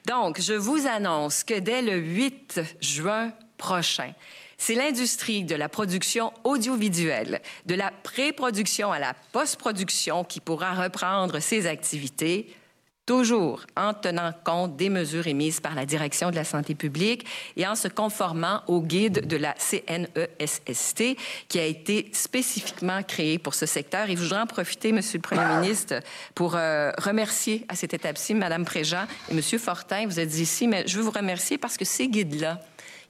[0.08, 4.14] Donc, je vous annonce que dès le 8 juin prochain,
[4.58, 11.40] c'est l'industrie de la production audiovisuelle, de la pré-production à la post-production qui pourra reprendre
[11.40, 12.56] ses activités
[13.06, 17.26] toujours en tenant compte des mesures émises par la Direction de la santé publique
[17.58, 23.56] et en se conformant au guide de la CNESST qui a été spécifiquement créé pour
[23.56, 24.10] ce secteur.
[24.10, 25.96] Et je voudrais en profiter, Monsieur le Premier ministre,
[26.36, 30.06] pour euh, remercier à cette étape-ci Madame Préjean et Monsieur Fortin.
[30.06, 32.60] Vous êtes ici, mais je veux vous remercier parce que ces guides-là,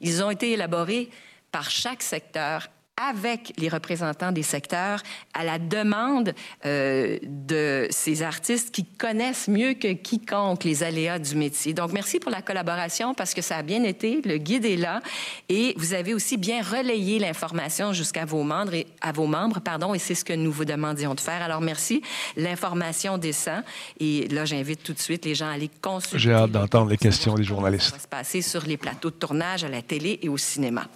[0.00, 1.10] ils ont été élaborés
[1.50, 5.02] par chaque secteur avec les représentants des secteurs
[5.34, 6.34] à la demande
[6.66, 11.72] euh, de ces artistes qui connaissent mieux que quiconque les aléas du métier.
[11.72, 14.20] Donc, merci pour la collaboration parce que ça a bien été.
[14.24, 15.00] Le guide est là
[15.48, 19.94] et vous avez aussi bien relayé l'information jusqu'à vos membres et à vos membres, pardon,
[19.94, 21.42] et c'est ce que nous vous demandions de faire.
[21.42, 22.02] Alors, merci.
[22.36, 23.62] L'information descend
[24.00, 26.18] et là, j'invite tout de suite les gens à aller consulter.
[26.18, 27.90] J'ai hâte d'entendre les questions des journalistes.
[27.90, 30.86] Ça va se passer sur les plateaux de tournage, à la télé et au cinéma.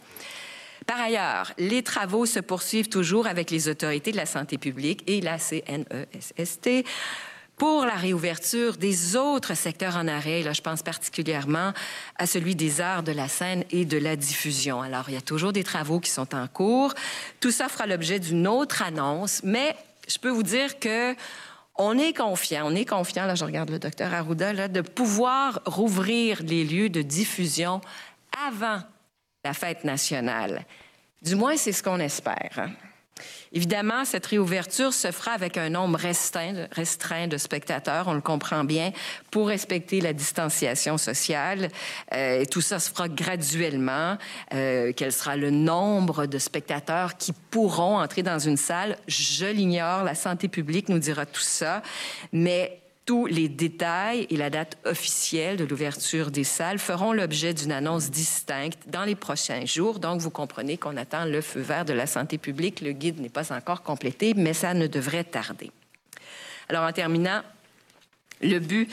[0.86, 5.20] Par ailleurs, les travaux se poursuivent toujours avec les autorités de la santé publique et
[5.20, 6.84] la CNESST
[7.56, 10.42] pour la réouverture des autres secteurs en arrêt.
[10.42, 11.72] Là, je pense particulièrement
[12.16, 14.82] à celui des arts de la scène et de la diffusion.
[14.82, 16.94] Alors, il y a toujours des travaux qui sont en cours.
[17.40, 19.74] Tout ça fera l'objet d'une autre annonce, mais
[20.06, 21.14] je peux vous dire que
[21.78, 25.60] on est confiant, on est confiant, là je regarde le docteur Arruda, là, de pouvoir
[25.66, 27.82] rouvrir les lieux de diffusion
[28.48, 28.80] avant
[29.46, 30.64] la fête nationale.
[31.22, 32.68] Du moins, c'est ce qu'on espère.
[33.52, 38.90] Évidemment, cette réouverture se fera avec un nombre restreint, de spectateurs, on le comprend bien,
[39.30, 41.70] pour respecter la distanciation sociale.
[42.12, 44.18] Euh, et tout ça se fera graduellement.
[44.52, 48.98] Euh, quel sera le nombre de spectateurs qui pourront entrer dans une salle?
[49.06, 51.82] Je l'ignore, la santé publique nous dira tout ça.
[52.32, 57.70] Mais Tous les détails et la date officielle de l'ouverture des salles feront l'objet d'une
[57.70, 60.00] annonce distincte dans les prochains jours.
[60.00, 62.80] Donc, vous comprenez qu'on attend le feu vert de la santé publique.
[62.80, 65.70] Le guide n'est pas encore complété, mais ça ne devrait tarder.
[66.68, 67.42] Alors, en terminant,
[68.42, 68.90] le but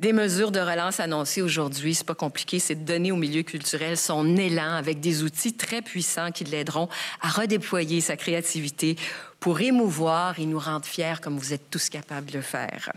[0.00, 3.96] des mesures de relance annoncées aujourd'hui, c'est pas compliqué, c'est de donner au milieu culturel
[3.96, 6.88] son élan avec des outils très puissants qui l'aideront
[7.22, 8.96] à redéployer sa créativité
[9.38, 12.90] pour émouvoir et nous rendre fiers comme vous êtes tous capables de le faire.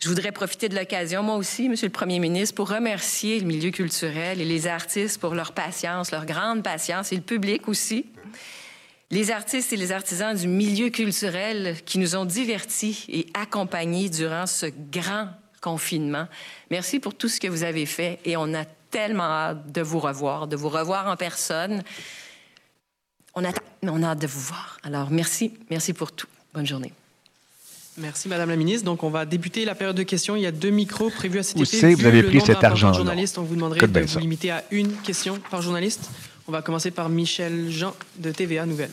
[0.00, 3.70] Je voudrais profiter de l'occasion, moi aussi, Monsieur le Premier ministre, pour remercier le milieu
[3.70, 8.06] culturel et les artistes pour leur patience, leur grande patience, et le public aussi.
[9.10, 14.46] Les artistes et les artisans du milieu culturel qui nous ont divertis et accompagnés durant
[14.46, 16.28] ce grand confinement.
[16.70, 19.98] Merci pour tout ce que vous avez fait et on a tellement hâte de vous
[19.98, 21.82] revoir, de vous revoir en personne.
[23.34, 24.78] On attend, mais on a hâte de vous voir.
[24.84, 26.28] Alors, merci, merci pour tout.
[26.54, 26.92] Bonne journée.
[28.00, 28.84] Merci, Madame la Ministre.
[28.84, 30.36] Donc, on va débuter la période de questions.
[30.36, 31.94] Il y a deux micros prévus à cet effet.
[31.94, 34.92] Où vous avez pris cet argent journaliste, on vous demanderait de vous limiter à une
[34.98, 36.10] question par journaliste.
[36.46, 38.92] On va commencer par Michel Jean de TVA Nouvelle.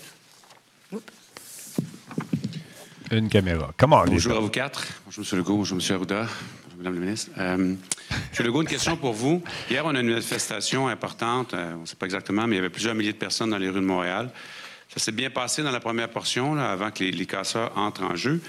[3.11, 3.71] Une caméra.
[3.77, 4.85] Comment Bonjour à vous quatre.
[5.05, 5.37] Bonjour, M.
[5.37, 5.57] Legault.
[5.57, 5.95] Bonjour, M.
[5.95, 6.21] Arruda.
[6.23, 7.31] Bonjour, Mme la ministre.
[7.37, 7.77] Euh, M.
[8.39, 9.43] Legault, une question pour vous.
[9.69, 11.53] Hier, on a une manifestation importante.
[11.53, 13.57] Euh, on ne sait pas exactement, mais il y avait plusieurs milliers de personnes dans
[13.57, 14.31] les rues de Montréal.
[14.89, 18.03] Ça s'est bien passé dans la première portion, là, avant que les, les casseurs entrent
[18.03, 18.41] en jeu.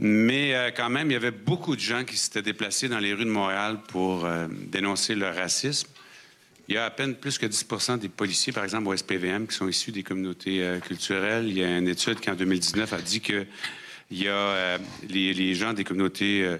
[0.00, 3.12] Mais euh, quand même, il y avait beaucoup de gens qui s'étaient déplacés dans les
[3.12, 5.88] rues de Montréal pour euh, dénoncer le racisme.
[6.68, 9.56] Il y a à peine plus que 10% des policiers, par exemple, au SPVM, qui
[9.56, 11.48] sont issus des communautés euh, culturelles.
[11.48, 13.44] Il y a une étude qui, en 2019, a dit que
[14.10, 16.56] il y a les, les, gens des communautés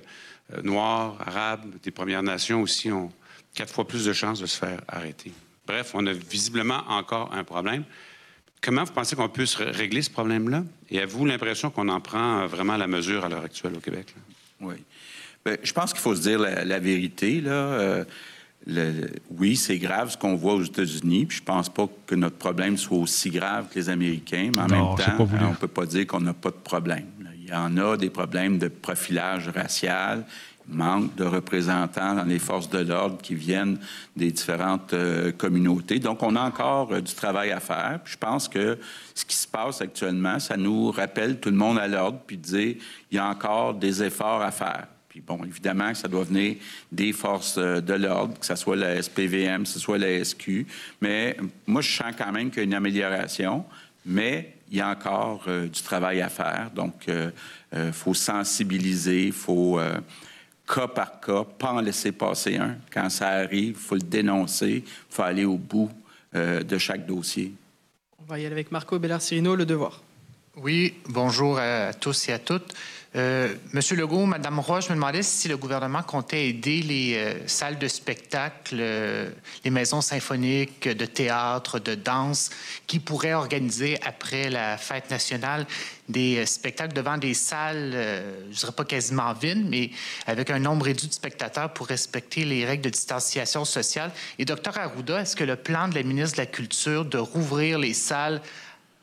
[0.62, 3.10] noires, arabes, des Premières Nations aussi ont
[3.54, 5.32] quatre fois plus de chances de se faire arrêter.
[5.66, 7.84] Bref, on a visiblement encore un problème.
[8.60, 10.64] Comment vous pensez qu'on peut régler ce problème-là?
[10.90, 14.14] Et avez-vous l'impression qu'on en prend vraiment la mesure à l'heure actuelle au Québec?
[14.60, 14.74] Oui.
[15.44, 17.40] Bien, je pense qu'il faut se dire la, vérité.
[17.40, 17.50] Là.
[17.50, 18.04] Euh,
[19.30, 21.26] oui, c'est grave ce qu'on voit aux États-Unis.
[21.26, 24.50] Puis je pense pas que notre problème soit aussi grave que les Américains.
[24.54, 27.06] Mais en même temps, on ne peut pas dire qu'on n'a pas de problème.
[27.40, 30.26] Il y en a des problèmes de profilage racial
[30.68, 33.78] manque de représentants dans les forces de l'ordre qui viennent
[34.16, 35.98] des différentes euh, communautés.
[35.98, 38.00] Donc, on a encore euh, du travail à faire.
[38.04, 38.78] je pense que
[39.14, 42.76] ce qui se passe actuellement, ça nous rappelle tout le monde à l'ordre, puis dire
[43.10, 44.86] il y a encore des efforts à faire.
[45.08, 46.56] Puis bon, évidemment, ça doit venir
[46.92, 50.66] des forces euh, de l'ordre, que ce soit la SPVM, que ce soit la SQ.
[51.00, 53.64] Mais moi, je sens quand même qu'il y a une amélioration,
[54.04, 56.70] mais il y a encore du travail à faire.
[56.74, 59.80] Donc, il faut sensibiliser, il faut
[60.68, 62.76] cas par cas, pas en laisser passer un.
[62.92, 65.90] Quand ça arrive, il faut le dénoncer, il faut aller au bout
[66.34, 67.52] euh, de chaque dossier.
[68.20, 70.02] On va y aller avec Marco Bellar-Cirino, Le Devoir.
[70.56, 72.74] Oui, bonjour à tous et à toutes.
[73.16, 77.48] Euh, Monsieur Legault, Madame Roy, je me demandais si le gouvernement comptait aider les euh,
[77.48, 79.30] salles de spectacle, euh,
[79.64, 82.50] les maisons symphoniques, de théâtre, de danse,
[82.86, 85.66] qui pourraient organiser après la fête nationale
[86.10, 89.90] des spectacles devant des salles, je ne dirais pas quasiment vides, mais
[90.26, 94.10] avec un nombre réduit de spectateurs pour respecter les règles de distanciation sociale.
[94.38, 97.78] Et docteur Arruda, est-ce que le plan de la ministre de la Culture de rouvrir
[97.78, 98.40] les salles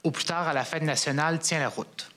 [0.04, 2.10] au plus tard à la fête nationale tient la route?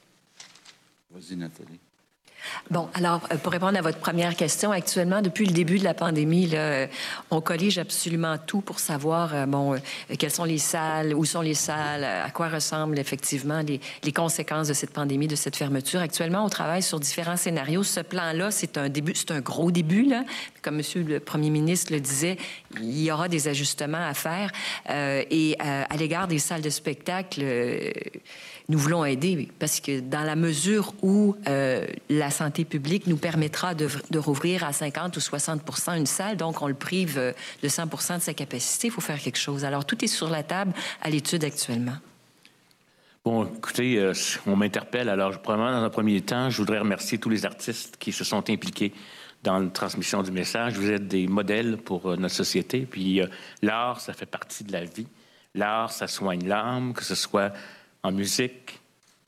[2.70, 5.94] Bon, alors, euh, pour répondre à votre première question, actuellement, depuis le début de la
[5.94, 6.86] pandémie, euh,
[7.30, 9.76] on collige absolument tout pour savoir, euh, bon,
[10.18, 14.68] quelles sont les salles, où sont les salles, à quoi ressemblent effectivement les, les, conséquences
[14.68, 16.00] de cette pandémie, de cette fermeture.
[16.00, 17.82] Actuellement, on travaille sur différents scénarios.
[17.82, 20.09] Ce plan-là, c'est un début, c'est un gros début.
[20.62, 22.36] Comme Monsieur le Premier ministre le disait,
[22.80, 24.52] il y aura des ajustements à faire.
[24.88, 27.42] et à l'égard des salles de spectacle,
[28.68, 33.74] nous voulons aider parce que dans la mesure où euh, la santé publique nous permettra
[33.74, 38.18] de, rouvrir à 50 ou 60% une salle, donc on le prive euh, de 100%
[38.18, 39.64] de sa capacité, il faut faire quelque chose.
[39.64, 41.96] Alors tout est sur la table à l'étude actuellement.
[43.24, 44.12] Bon, écoutez, euh,
[44.46, 45.08] on m'interpelle.
[45.08, 48.48] Alors, probablement, dans un premier temps, je voudrais remercier tous les artistes qui se sont
[48.48, 48.92] impliqués
[49.42, 50.74] dans la transmission du message.
[50.74, 52.86] Vous êtes des modèles pour notre société.
[52.88, 53.20] Puis
[53.60, 55.06] l'art, ça fait partie de la vie.
[55.54, 57.52] L'art, ça soigne l'âme, que ce soit
[58.09, 58.80] en musique,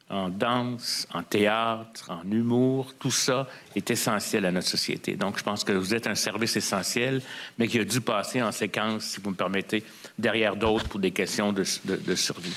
[0.09, 5.15] en danse, en théâtre, en humour, tout ça est essentiel à notre société.
[5.15, 7.23] Donc, je pense que vous êtes un service essentiel,
[7.59, 9.85] mais qui a dû passer en séquence, si vous me permettez,
[10.19, 11.63] derrière d'autres pour des questions de,
[12.15, 12.57] survie.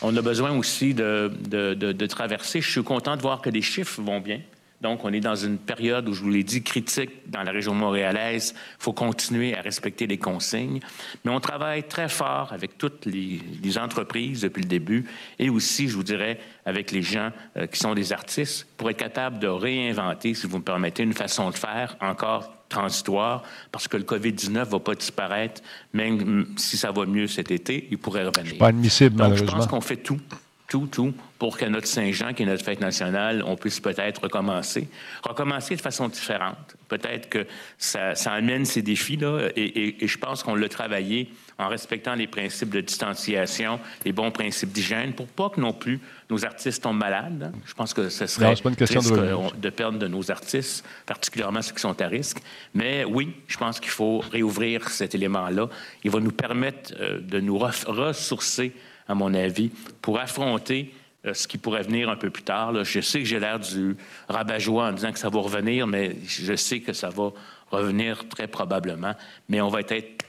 [0.00, 2.62] On a besoin aussi de, de, traverser.
[2.62, 4.40] Je suis content de voir que les chiffres vont bien.
[4.80, 7.74] Donc, on est dans une période où, je vous l'ai dit, critique dans la région
[7.74, 8.54] montréalaise.
[8.56, 10.80] Il faut continuer à respecter les consignes.
[11.24, 13.40] Mais on travaille très fort avec toutes les,
[13.78, 15.04] entreprises depuis le début
[15.38, 18.96] et aussi, je vous dirais, avec les gens euh, qui sont des artistes pour être
[18.96, 23.96] capable de réinventer, si vous me permettez, une façon de faire encore transitoire, parce que
[23.96, 25.60] le COVID-19 ne va pas disparaître,
[25.92, 28.56] même si ça va mieux cet été, il pourrait revenir.
[28.58, 29.46] Pas admissible, Donc, malheureusement.
[29.46, 30.20] Je pense qu'on fait tout
[30.70, 34.88] tout, tout, pour que notre Saint-Jean, qui est notre fête nationale, on puisse peut-être recommencer.
[35.22, 36.76] Recommencer de façon différente.
[36.88, 37.46] Peut-être que
[37.76, 42.28] ça, ça, amène ces défis-là, et, et, je pense qu'on l'a travaillé en respectant les
[42.28, 45.98] principes de distanciation, les bons principes d'hygiène, pour pas que non plus
[46.30, 47.52] nos artistes tombent malades.
[47.66, 49.58] Je pense que ce serait non, une question de...
[49.58, 49.70] de...
[49.70, 52.38] perdre de nos artistes, particulièrement ceux qui sont à risque.
[52.74, 55.68] Mais oui, je pense qu'il faut réouvrir cet élément-là.
[56.04, 58.72] Il va nous permettre euh, de nous ressourcer
[59.10, 60.92] à mon avis, pour affronter
[61.26, 62.84] euh, ce qui pourrait venir un peu plus tard.
[62.84, 63.96] Je sais que j'ai l'air du
[64.28, 67.32] rabat-joie en disant que ça va revenir, mais je sais que ça va
[67.70, 69.14] revenir très probablement.
[69.48, 70.24] Mais on va être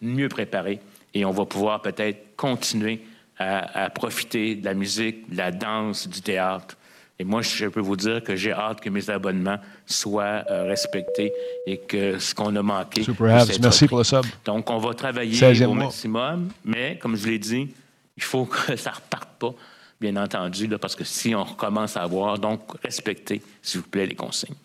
[0.00, 0.78] mieux préparé
[1.12, 3.02] et on va pouvoir peut-être continuer
[3.36, 6.76] à, profiter de la musique, de la danse, du théâtre.
[7.18, 11.32] Et moi, je peux vous dire que j'ai hâte que mes abonnements soient euh, respectés
[11.66, 13.02] et que ce qu'on a manqué.
[13.02, 14.24] Super Merci pour le sub.
[14.44, 17.68] Donc, on va travailler au maximum, mais comme je l'ai dit,
[18.16, 19.54] il faut que ça ne reparte pas,
[20.00, 24.06] bien entendu, là, parce que si on recommence à avoir, donc respectez, s'il vous plaît,
[24.06, 24.56] les consignes.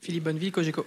[0.00, 0.86] Philippe Bonneville, Cogeco.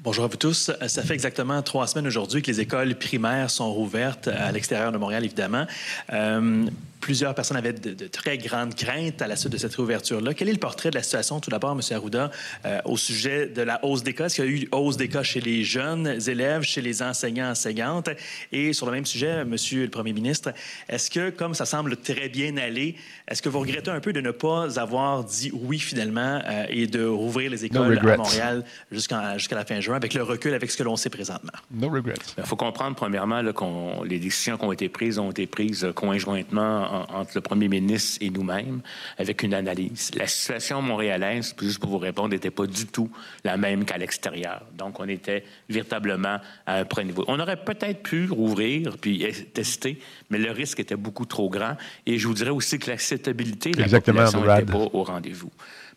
[0.00, 0.70] Bonjour à vous tous.
[0.86, 4.98] Ça fait exactement trois semaines aujourd'hui que les écoles primaires sont rouvertes à l'extérieur de
[4.98, 5.66] Montréal, évidemment.
[6.12, 6.66] Euh,
[7.00, 10.34] plusieurs personnes avaient de, très grandes craintes à la suite de cette réouverture-là.
[10.34, 11.80] Quel est le portrait de la situation, tout d'abord, M.
[11.96, 12.30] Arruda,
[12.64, 14.26] euh, au sujet de la hausse des cas?
[14.26, 17.02] Est-ce qu'il y a eu une hausse des cas chez les jeunes élèves, chez les
[17.02, 18.10] enseignants, enseignantes?
[18.52, 20.52] Et sur le même sujet, Monsieur le Premier ministre,
[20.88, 22.96] est-ce que, comme ça semble très bien aller,
[23.28, 26.86] est-ce que vous regrettez un peu de ne pas avoir dit oui, finalement, euh, et
[26.86, 30.76] de rouvrir les écoles à Montréal jusqu'à la fin juin, avec le recul, avec ce
[30.76, 31.52] que l'on sait présentement?
[31.70, 32.14] No regrets.
[32.36, 36.87] Il faut comprendre, premièrement, que les décisions qui ont été prises ont été prises conjointement
[36.88, 38.80] entre le premier ministre et nous-mêmes
[39.16, 40.10] avec une analyse.
[40.16, 43.10] La situation montréalaise, juste pour vous répondre, n'était pas du tout
[43.44, 44.64] la même qu'à l'extérieur.
[44.76, 47.24] Donc, on était véritablement à un premier niveau.
[47.28, 51.76] On aurait peut-être pu rouvrir puis tester, mais le risque était beaucoup trop grand.
[52.06, 55.50] Et je vous dirais aussi que l'acceptabilité de la population n'était pas au rendez-vous.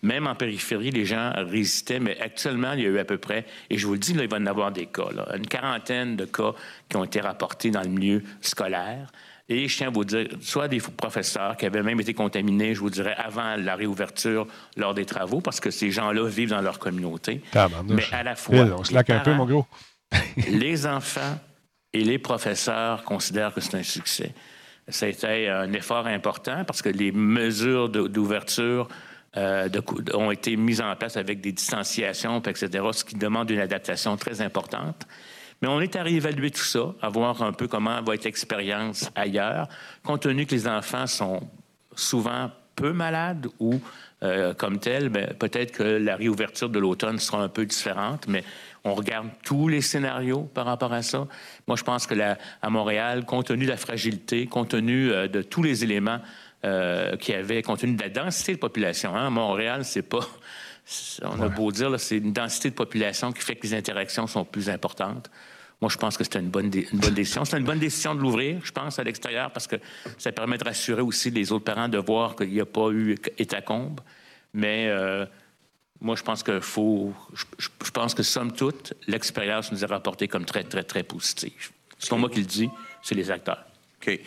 [0.04, 3.46] Même en périphérie, les gens résistaient, mais actuellement, il y a eu à peu près,
[3.70, 6.16] et je vous le dis, là, il va y en avoir des cas, une quarantaine
[6.16, 6.54] de cas
[6.90, 9.12] qui ont été rapportés dans le milieu scolaire.
[9.54, 12.80] Et je tiens à vous dire, soit des professeurs qui avaient même été contaminés, je
[12.80, 14.48] vous dirais, avant la réouverture
[14.78, 17.42] lors des travaux, parce que ces gens-là vivent dans leur communauté.
[17.90, 18.60] mais à la fois.
[18.60, 19.68] on se un peu, mon gros.
[20.48, 21.38] les enfants
[21.92, 24.34] et les professeurs considèrent que c'est un succès.
[24.88, 28.88] Ça a été un effort important parce que les mesures d'ouverture
[29.36, 29.68] euh,
[30.14, 34.40] ont été mises en place avec des distanciations, etc., ce qui demande une adaptation très
[34.40, 35.06] importante.
[35.62, 39.12] Mais on est à réévaluer tout ça, à voir un peu comment va être l'expérience
[39.16, 39.68] ailleurs,
[40.04, 41.42] compte tenu que les enfants sont
[41.96, 43.80] souvent peu malades ou
[44.24, 48.44] euh, comme tels, ben, peut-être que la réouverture de l'automne sera un peu différente, mais
[48.84, 51.28] on regarde tous les scénarios par rapport à ça.
[51.68, 55.42] Moi, je pense que à Montréal, compte tenu de la fragilité, compte tenu euh, de
[55.42, 56.20] tous les éléments
[56.66, 60.28] euh, qu'il y avait, compte tenu de la densité de population, hein, Montréal, c'est pas
[61.24, 64.44] on a beau dire, c'est une densité de population qui fait que les interactions sont
[64.44, 65.30] plus importantes.
[65.82, 67.44] Moi, je pense que c'était une bonne, une bonne décision.
[67.44, 69.78] C'est une bonne décision de l'ouvrir, je pense, à l'extérieur, parce que
[70.20, 73.18] ça permet de rassurer aussi les autres parents de voir qu'il n'y a pas eu
[73.40, 74.00] étacombe.
[74.54, 75.26] Mais euh,
[76.00, 77.14] moi, je pense que faut.
[77.58, 81.72] Je, pense que, somme toute, l'expérience nous a rapporté comme très, très, très positive.
[81.98, 82.70] C'est pas moi qui le dis,
[83.02, 83.66] c'est les acteurs.
[84.02, 84.20] OK.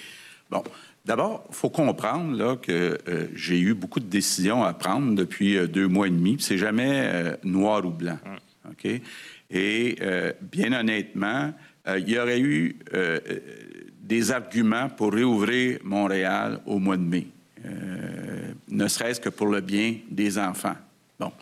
[0.50, 0.64] Bon.
[1.04, 5.56] D'abord, il faut comprendre là, que euh, j'ai eu beaucoup de décisions à prendre depuis
[5.56, 6.38] euh, deux mois et demi.
[6.40, 8.18] C'est jamais noir ou blanc.
[8.24, 8.38] Hum.
[8.70, 9.00] OK?
[9.54, 11.54] Et euh, bien honnêtement,
[11.86, 13.20] euh, il y aurait eu euh,
[14.02, 17.26] des arguments pour réouvrir Montréal au mois de mai,
[18.68, 20.76] ne serait-ce que pour le bien des enfants.
[21.18, 21.32] Bon.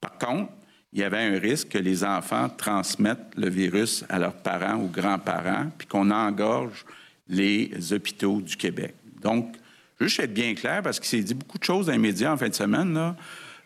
[0.00, 0.50] Par contre,
[0.92, 4.88] il y avait un risque que les enfants transmettent le virus à leurs parents ou
[4.88, 6.84] grands-parents, puis qu'on engorge
[7.28, 8.94] les hôpitaux du Québec.
[9.22, 9.54] Donc,
[10.00, 12.36] juste être bien clair, parce qu'il s'est dit beaucoup de choses dans les médias en
[12.36, 13.14] fin de semaine, là.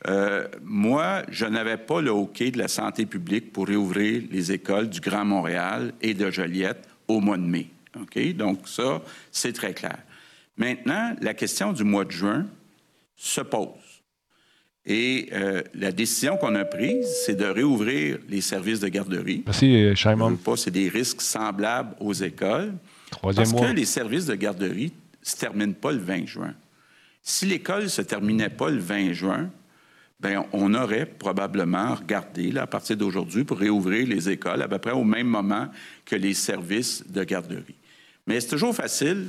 [0.06, 4.90] Euh, moi, je n'avais pas le hockey de la santé publique pour réouvrir les écoles
[4.90, 7.68] du Grand Montréal et de Joliette au mois de mai.
[7.98, 8.34] OK?
[8.34, 9.98] Donc, ça, c'est très clair.
[10.56, 12.46] Maintenant, la question du mois de juin
[13.16, 13.68] se pose.
[14.86, 19.42] Et euh, la décision qu'on a prise, c'est de réouvrir les services de garderie.
[19.46, 20.36] Merci, Chaimon.
[20.36, 22.74] pas, c'est des risques semblables aux écoles.
[23.10, 26.54] Troisième parce que les services de garderie ne se terminent pas le 20 juin.
[27.22, 29.50] Si l'école ne se terminait pas le 20 juin,
[30.20, 34.92] bien, on aurait probablement regardé, à partir d'aujourd'hui, pour réouvrir les écoles à peu près
[34.92, 35.68] au même moment
[36.04, 37.74] que les services de garderie.
[38.26, 39.26] Mais c'est toujours facile,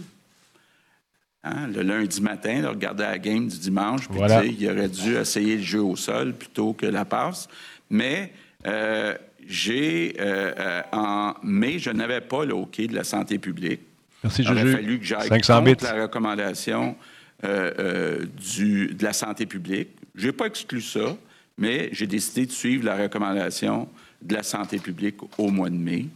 [1.43, 4.45] hein, le lundi matin, de regarder la game du dimanche, puis voilà.
[4.45, 7.47] il aurait dû essayer le jeu au sol plutôt que la passe.
[7.89, 8.31] Mais
[8.65, 9.15] euh,
[9.47, 13.81] j'ai, euh, euh, en mai, je n'avais pas le hockey de la santé publique.
[14.23, 16.95] Merci, Il aurait fallu que j'aille contre la recommandation
[17.43, 19.89] du, de la santé publique.
[20.16, 21.18] Je n'ai pas exclu ça,
[21.57, 23.88] mais j'ai décidé de suivre la recommandation
[24.22, 26.07] de la santé publique au mois de mai.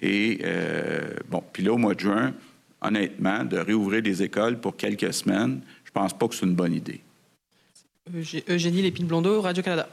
[0.00, 0.40] Et
[1.28, 2.34] bon, puis là, au mois de juin,
[2.80, 6.74] honnêtement, de réouvrir des écoles pour quelques semaines, je pense pas que c'est une bonne
[6.74, 7.00] idée.
[8.48, 9.88] Eugénie Lépine-Blondeau, Radio-Canada.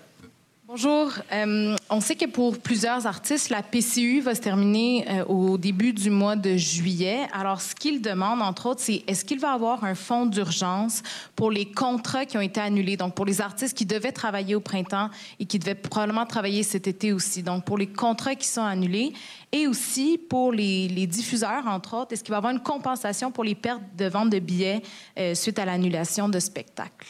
[0.70, 1.14] Bonjour.
[1.32, 5.94] Euh, on sait que pour plusieurs artistes, la PCU va se terminer euh, au début
[5.94, 7.26] du mois de juillet.
[7.32, 11.04] Alors, ce qu'ils demandent, entre autres, c'est est-ce qu'il va y avoir un fonds d'urgence
[11.38, 14.60] pour les contrats qui ont été annulés, donc pour les artistes qui devaient travailler au
[14.60, 15.10] printemps
[15.40, 19.14] et qui devaient probablement travailler cet été aussi, donc pour les contrats qui sont annulés,
[19.54, 23.46] et aussi pour les, diffuseurs, entre autres, est-ce qu'il va y avoir une compensation pour
[23.46, 24.82] les pertes de vente de billets
[25.18, 27.08] euh, suite à l'annulation de spectacles?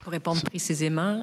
[0.00, 1.22] Pour répondre précisément,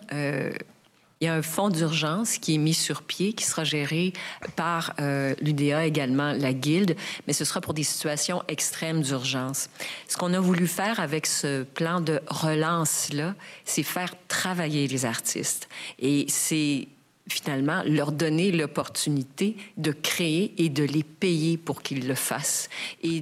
[1.21, 4.13] il y a un fonds d'urgence qui est mis sur pied, qui sera géré
[4.55, 6.95] par euh, l'UDA également, la Guilde,
[7.27, 9.69] mais ce sera pour des situations extrêmes d'urgence.
[10.07, 15.67] Ce qu'on a voulu faire avec ce plan de relance-là, c'est faire travailler les artistes.
[15.99, 16.87] Et c'est
[17.29, 22.69] finalement, leur donner l'opportunité de créer et de les payer pour qu'ils le fassent.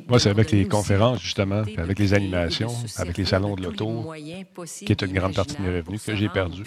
[0.08, 4.12] Moi, c'est avec les conférences, justement, avec les animations, avec les salons de l'auto,
[4.64, 6.64] qui est une grande partie de mes revenus que j'ai perdu.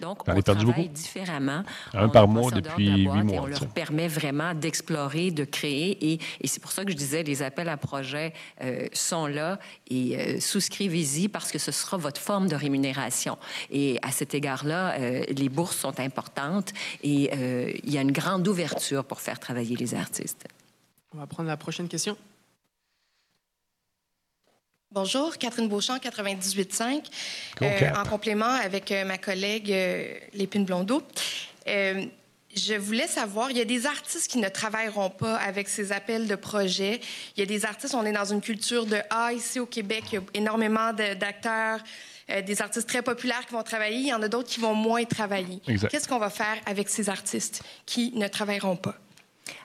[0.00, 0.88] Donc, J'en ai perdu beaucoup.
[0.88, 1.62] différemment.
[1.94, 3.42] Un par mois depuis huit mois.
[3.42, 6.12] on leur permet vraiment d'explorer, de créer.
[6.12, 8.32] Et, et c'est pour ça que je disais, les appels à projets
[8.62, 9.58] euh, sont là
[9.90, 13.38] et euh, souscrivez-y parce que ce sera votre forme de rémunération.
[13.70, 16.51] Et à cet égard-là, euh, les bourses sont importantes
[17.02, 20.46] et euh, il y a une grande ouverture pour faire travailler les artistes.
[21.14, 22.16] On va prendre la prochaine question.
[24.90, 27.02] Bonjour, Catherine Beauchamp, 98.5.
[27.62, 29.74] Euh, en complément avec euh, ma collègue
[30.34, 31.02] Lépine Blondeau.
[31.66, 36.28] je voulais savoir, il y a des artistes qui ne travailleront pas avec ces appels
[36.28, 37.00] de projets.
[37.36, 40.04] Il y a des artistes, on est dans une culture de A ici au Québec,
[40.12, 41.80] il y a énormément d'acteurs
[42.30, 44.74] euh, des artistes très populaires qui vont travailler, il y en a d'autres qui vont
[44.74, 45.60] moins travailler.
[45.90, 48.94] Qu'est-ce qu'on va faire avec ces artistes qui ne travailleront pas?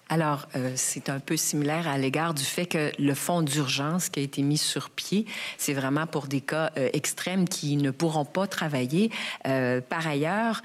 [0.09, 4.21] Alors, euh, c'est un peu similaire à l'égard du fait que le fonds d'urgence qui
[4.21, 5.25] a été mis sur pied,
[5.57, 9.11] c'est vraiment pour des cas euh, extrêmes qui ne pourront pas travailler.
[9.43, 10.61] par ailleurs,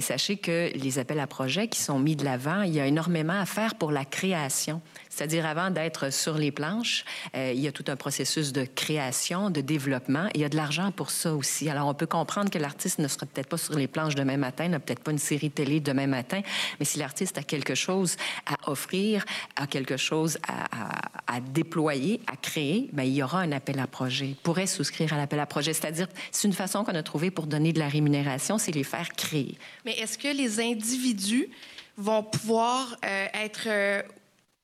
[0.00, 3.40] sachez que les appels à projets qui sont mis de l'avant, il y a énormément
[3.40, 4.82] à faire pour la création.
[5.14, 7.04] C'est-à-dire, avant d'être sur les planches,
[7.36, 10.28] euh, il y a tout un processus de création, de développement.
[10.34, 11.70] Il y a de l'argent pour ça aussi.
[11.70, 14.66] Alors, on peut comprendre que l'artiste ne sera peut-être pas sur les planches demain matin,
[14.66, 16.42] n'a peut-être pas une série télé demain matin,
[16.80, 22.88] mais si l'artiste a quelque chose à offrir, a quelque chose à, déployer, à créer,
[22.92, 24.34] bien, il y aura un appel à projet.
[24.42, 25.72] Pourrait souscrire à l'appel à projet.
[25.72, 29.10] C'est-à-dire, c'est une façon qu'on a trouvée pour donner de la rémunération, c'est les faire
[29.10, 29.56] créer.
[29.84, 31.48] Mais est-ce que les individus
[31.96, 34.02] vont pouvoir euh, être euh,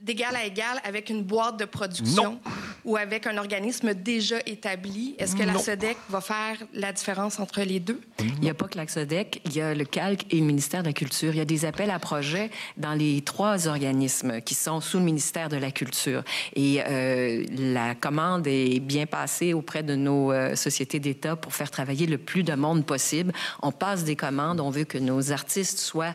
[0.01, 2.41] d'égal à égal avec une boîte de production
[2.85, 5.15] ou avec un organisme déjà établi?
[5.19, 8.01] Est-ce que la SODEC va faire la différence entre les deux?
[8.19, 10.83] Il n'y a pas que la SODEC, il y a le CALC et le ministère
[10.83, 11.35] de la Culture.
[11.35, 15.05] Il y a des appels à projets dans les trois organismes qui sont sous le
[15.05, 16.23] ministère de la Culture.
[16.55, 21.71] Et euh, la commande est bien passée auprès de nos euh, sociétés d'État pour faire
[21.71, 23.33] travailler le plus de monde possible.
[23.63, 26.15] On passe des commandes, on veut que nos artistes soient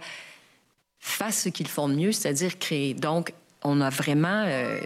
[1.06, 2.96] fassent ce qu'ils font de mieux, c'est-à-dire créer.
[2.96, 3.32] Donc,
[3.64, 4.80] on a vraiment euh,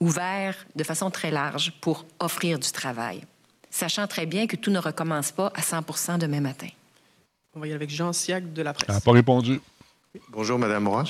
[0.00, 3.22] ouvert de façon très large pour offrir du travail,
[3.70, 6.68] sachant très bien que tout ne recommence pas à 100% demain matin.
[7.54, 8.88] On va y aller avec Jean Siac de la presse.
[8.88, 9.60] n'a pas répondu.
[10.28, 11.04] Bonjour, Madame Roy.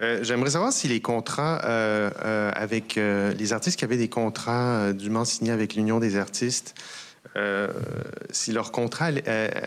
[0.00, 5.26] Euh, j'aimerais savoir si les contrats euh, avec les artistes qui avaient des contrats dûment
[5.26, 6.74] signés avec l'Union des artistes,
[8.30, 9.10] si leur contrat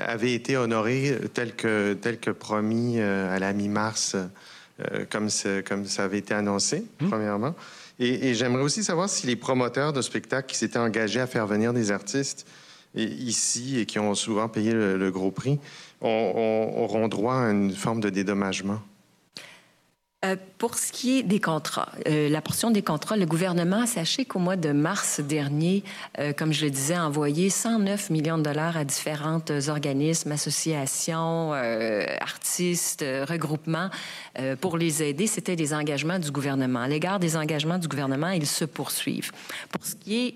[0.08, 4.16] avait été honoré tel que, tel que promis à la mi-mars
[4.80, 5.30] euh, comme,
[5.68, 7.10] comme ça avait été annoncé, hmm.
[7.10, 7.56] premièrement.
[8.00, 11.74] Et, j'aimerais aussi savoir si les promoteurs de spectacles qui s'étaient engagés à faire venir
[11.74, 12.48] des artistes
[12.96, 15.60] ici et qui ont souvent payé le, gros prix
[16.02, 18.82] auront droit à une forme de dédommagement?
[20.24, 24.24] Euh, pour ce qui est des contrats, euh, la portion des contrats, le gouvernement, sachez
[24.24, 25.84] qu'au mois de mars dernier,
[26.20, 31.52] euh, comme je le disais, a envoyé 109 millions de dollars à différents organismes, associations,
[31.54, 33.90] artistes, regroupements
[34.62, 35.28] pour les aider.
[35.28, 36.82] C'était des engagements du gouvernement.
[36.82, 39.32] À l'égard des engagements du gouvernement, ils se poursuivent.
[39.72, 40.36] Pour ce qui est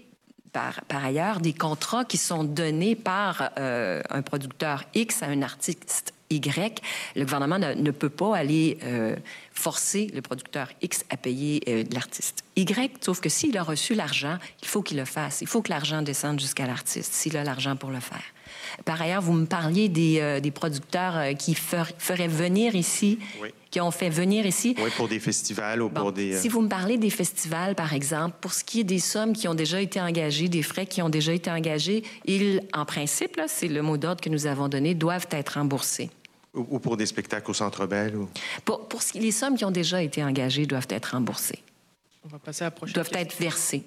[0.52, 6.82] par, ailleurs, des contrats qui sont donnés par un producteur X à un artiste Y,
[7.16, 9.16] le gouvernement ne, peut pas aller euh,
[9.54, 14.38] forcer le producteur X à payer euh, l'artiste Y, sauf que s'il a reçu l'argent,
[14.62, 15.42] il faut qu'il le fasse.
[15.42, 18.24] Il faut que l'argent descende jusqu'à l'artiste, s'il a l'argent pour le faire.
[18.84, 23.20] Par ailleurs, vous me parliez des, euh, des producteurs qui feraient venir ici,
[23.72, 24.76] qui ont fait venir ici.
[24.80, 26.36] Oui, pour des festivals ou pour des...
[26.38, 29.48] Si vous me parlez des festivals, par exemple, pour ce qui est des sommes qui
[29.48, 33.68] ont déjà été engagées, des frais qui ont déjà été engagés, ils, en principe, c'est
[33.68, 36.10] le mot d'ordre que nous avons donné, doivent être remboursés.
[36.58, 38.16] Ou pour des spectacles au Centre Bell?
[38.16, 38.30] Ou...
[38.66, 41.64] Pour, pour les sommes qui ont déjà été engagées doivent être remboursées.
[42.26, 43.84] On va passer à la prochaine Doivent être versées.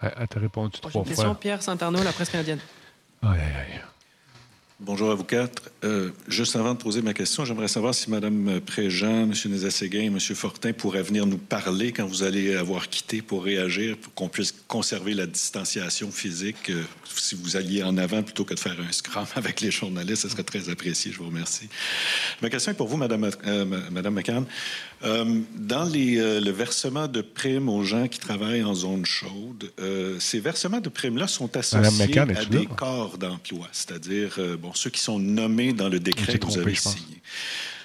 [0.00, 1.04] Elle t'a répondu trois fois.
[1.04, 2.60] question, Pierre Saint-Arnaud, la presse canadienne.
[3.22, 3.80] Aïe, aïe.
[4.86, 5.70] Bonjour à vous quatre.
[5.82, 9.32] Euh, juste avant de poser ma question, j'aimerais savoir si Mme Préjean, M.
[9.46, 10.18] Nézet-Séguin et M.
[10.20, 14.52] Fortin pourraient venir nous parler quand vous allez avoir quitté pour réagir, pour qu'on puisse
[14.68, 16.68] conserver la distanciation physique.
[16.68, 20.20] Euh, si vous alliez en avant plutôt que de faire un scrum avec les journalistes,
[20.24, 21.12] ce serait très apprécié.
[21.12, 21.70] Je vous remercie.
[22.42, 24.44] Ma question est pour vous, Mme, euh, Madame McCann.
[25.04, 29.70] Euh, dans les, le versement de primes aux gens qui travaillent en zone chaude,
[30.18, 35.18] ces versements de primes-là sont associés à des corps d'emploi, c'est-à-dire bon, ceux qui sont
[35.18, 37.20] nommés dans le décret que vous avez signé.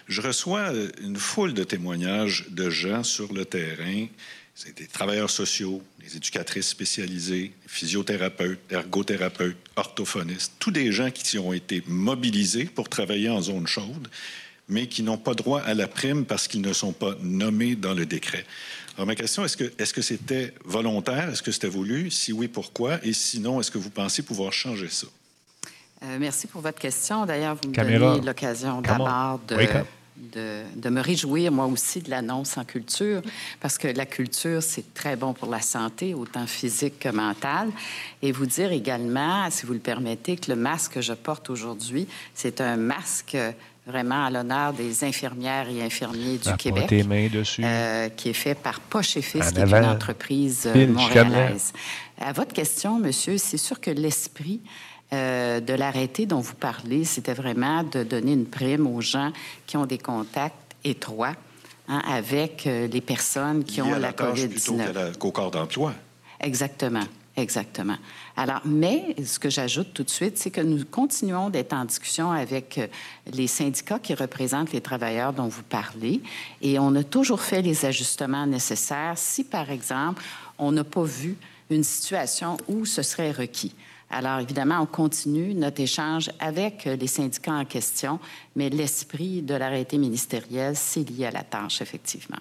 [0.10, 4.08] Je reçois euh, une foule de témoignages de gens sur le terrain.
[4.56, 11.38] C'est des travailleurs sociaux, des éducatrices spécialisées, des physiothérapeutes, ergothérapeutes, orthophonistes, tous des gens qui
[11.38, 14.10] ont été mobilisés pour travailler en zone chaude,
[14.70, 17.94] mais qui n'ont pas droit à la prime parce qu'ils ne sont pas nommés dans
[17.94, 18.46] le décret.
[18.96, 21.30] Alors, ma question, est-ce que est-ce que c'était volontaire?
[21.30, 22.12] Est-ce que c'était voulu?
[22.12, 23.04] Si oui, pourquoi?
[23.04, 25.08] Et sinon, est-ce que vous pensez pouvoir changer ça?
[26.04, 27.26] Euh, merci pour votre question.
[27.26, 32.66] D'ailleurs, vous me donnez l'occasion d'abord de, de, me réjouir, moi aussi, de l'annonce en
[32.66, 33.22] culture,
[33.62, 37.70] parce que la culture, c'est très bon pour la santé, autant physique que mentale.
[38.22, 42.08] Et vous dire également, si vous le permettez, que le masque que je porte aujourd'hui,
[42.34, 43.38] c'est un masque
[43.90, 49.18] vraiment à l'honneur des infirmières et infirmiers du Québec, euh, qui est fait par Poche
[49.18, 51.74] et Fils, qui est une entreprise euh, montréalaise.
[52.20, 54.62] À votre question, monsieur, c'est sûr que l'esprit
[55.12, 59.32] euh, de l'arrêté dont vous parlez, c'était vraiment de donner une prime aux gens
[59.66, 61.34] qui ont des contacts étroits
[61.88, 65.18] hein, avec euh, les personnes qui ont la, COVID-19.
[65.18, 65.94] qu'au corps d'emploi.
[66.40, 67.06] Exactement.
[67.36, 67.96] Exactement.
[68.42, 72.32] Alors, mais ce que j'ajoute tout de suite, c'est que nous continuons d'être en discussion
[72.32, 72.88] avec euh,
[73.34, 76.22] les syndicats qui représentent les travailleurs dont vous parlez
[76.62, 80.24] et on a toujours fait les ajustements nécessaires si, par exemple,
[80.58, 81.36] on n'a pas vu
[81.70, 83.76] une situation où ce serait requis.
[84.10, 88.22] Alors, évidemment, on continue notre échange avec les syndicats en question,
[88.56, 92.40] mais l'esprit de l'arrêté ministériel, c'est lié à la tâche, effectivement.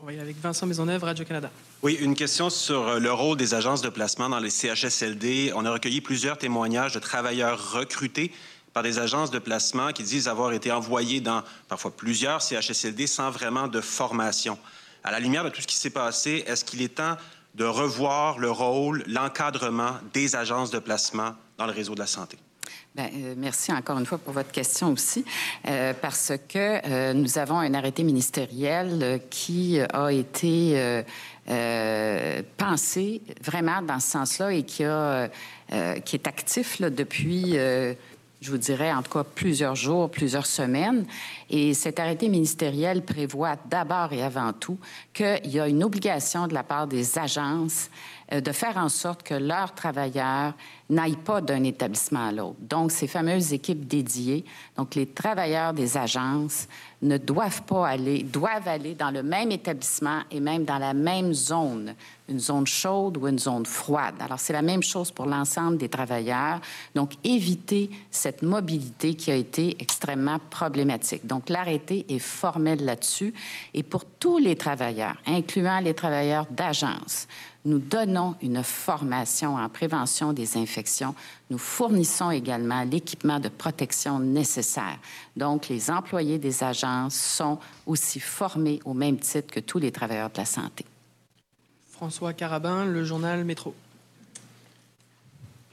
[0.00, 1.52] On va y aller avec Vincent Maisonneuve, Radio-Canada.
[1.86, 5.52] Oui, une question sur euh, le rôle des agences de placement dans les CHSLD.
[5.54, 8.32] On a recueilli plusieurs témoignages de travailleurs recrutés
[8.72, 13.30] par des agences de placement qui disent avoir été envoyés dans parfois plusieurs CHSLD sans
[13.30, 14.58] vraiment de formation.
[15.04, 17.16] À la lumière de tout ce qui s'est passé, est-ce qu'il est temps
[17.54, 22.36] de revoir le rôle, l'encadrement des agences de placement dans le réseau de la santé?
[22.96, 25.24] Bien, euh, merci encore une fois pour votre question aussi,
[25.68, 31.04] euh, parce que nous avons un arrêté ministériel qui a été
[32.56, 35.28] pensé vraiment dans ce sens-là et qui, a,
[36.04, 37.56] qui est actif depuis
[38.40, 41.06] je vous dirais en tout cas plusieurs jours, plusieurs semaines.
[41.50, 44.78] Et cet arrêté ministériel prévoit d'abord et avant tout
[45.12, 47.90] qu'il y a une obligation de la part des agences
[48.32, 50.52] euh, de faire en sorte que leurs travailleurs
[50.90, 52.58] n'aillent pas d'un établissement à l'autre.
[52.60, 54.44] Donc, ces fameuses équipes dédiées,
[54.76, 56.68] donc les travailleurs des agences
[57.02, 61.32] ne doivent pas aller, doivent aller dans le même établissement et même dans la même
[61.32, 61.94] zone,
[62.28, 64.14] une zone chaude ou une zone froide.
[64.20, 66.60] Alors, c'est la même chose pour l'ensemble des travailleurs.
[66.94, 71.26] Donc, éviter cette mobilité qui a été extrêmement problématique.
[71.26, 73.32] Donc, l'arrêté est formel là-dessus.
[73.74, 77.28] Et pour tous les travailleurs, incluant les travailleurs d'agence,
[77.64, 81.14] nous donnons une formation en prévention des infections.
[81.50, 84.98] Nous fournissons également l'équipement de protection nécessaire.
[85.36, 90.30] Donc, les employés des agences sont aussi formés au même titre que tous les travailleurs
[90.30, 90.84] de la santé.
[91.96, 93.74] François Carabin, le journal Métro.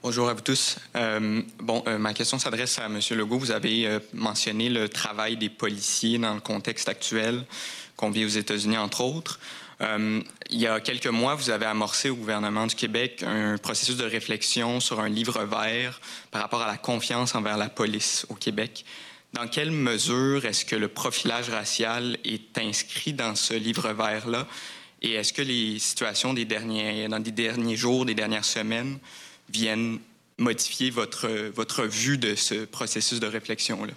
[0.02, 0.78] Bonjour à vous tous.
[0.96, 2.98] Euh, bon, euh, ma question s'adresse à M.
[3.12, 3.40] Legault.
[3.40, 7.44] Vous avez euh, mentionné le travail des policiers dans le contexte actuel
[7.98, 9.40] qu'on vit aux États-Unis, entre autres.
[9.82, 14.06] Il y a quelques mois, vous avez amorcé au gouvernement du Québec un processus de
[14.06, 16.00] réflexion sur un livre vert
[16.32, 18.86] par rapport à la confiance envers la police au Québec.
[19.34, 24.48] Dans quelle mesure est-ce que le profilage racial est inscrit dans ce livre vert-là?
[25.04, 28.98] Et est-ce que les situations des derniers, dans des derniers jours, des dernières semaines
[29.50, 30.00] viennent
[30.38, 33.94] modifier votre, votre vue de ce processus de réflexion-là?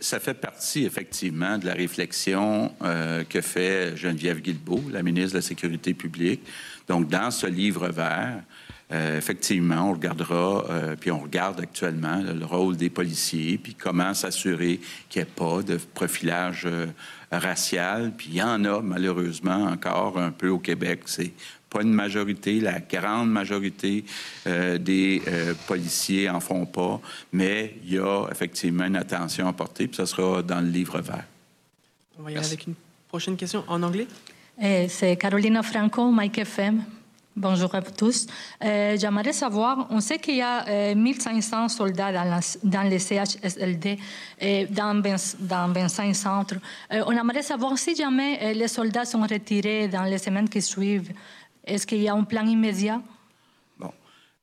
[0.00, 5.38] Ça fait partie, effectivement, de la réflexion euh, que fait Geneviève Guilbeault, la ministre de
[5.38, 6.40] la Sécurité publique.
[6.88, 8.42] Donc, dans ce livre vert,
[8.90, 14.14] euh, effectivement, on regardera, euh, puis on regarde actuellement le rôle des policiers, puis comment
[14.14, 16.66] s'assurer qu'il n'y ait pas de profilage
[17.30, 18.12] racial.
[18.16, 21.02] Puis il y en a, malheureusement, encore un peu au Québec.
[21.06, 21.32] C'est
[21.68, 24.04] pas une majorité, la grande majorité
[24.46, 27.00] euh, des euh, policiers en font pas,
[27.32, 31.00] mais il y a effectivement une attention à porter, puis ça sera dans le livre
[31.00, 31.24] vert.
[32.18, 32.74] On va y aller avec une
[33.08, 34.06] prochaine question en anglais.
[34.60, 36.82] Eh, c'est Carolina Franco, Mike FM.
[37.40, 38.26] Bonjour à tous.
[38.64, 42.10] Euh, J'aimerais savoir, on sait qu'il y a euh, 1500 soldats
[42.64, 43.96] dans, les CHSLD,
[44.40, 45.00] et dans,
[45.38, 46.56] dans 25 centres.
[46.92, 50.60] Euh, on aimerait savoir si jamais euh, les soldats sont retirés dans les semaines qui
[50.60, 51.12] suivent,
[51.64, 53.00] est-ce qu'il y a un plan immédiat?
[53.78, 53.92] Bon.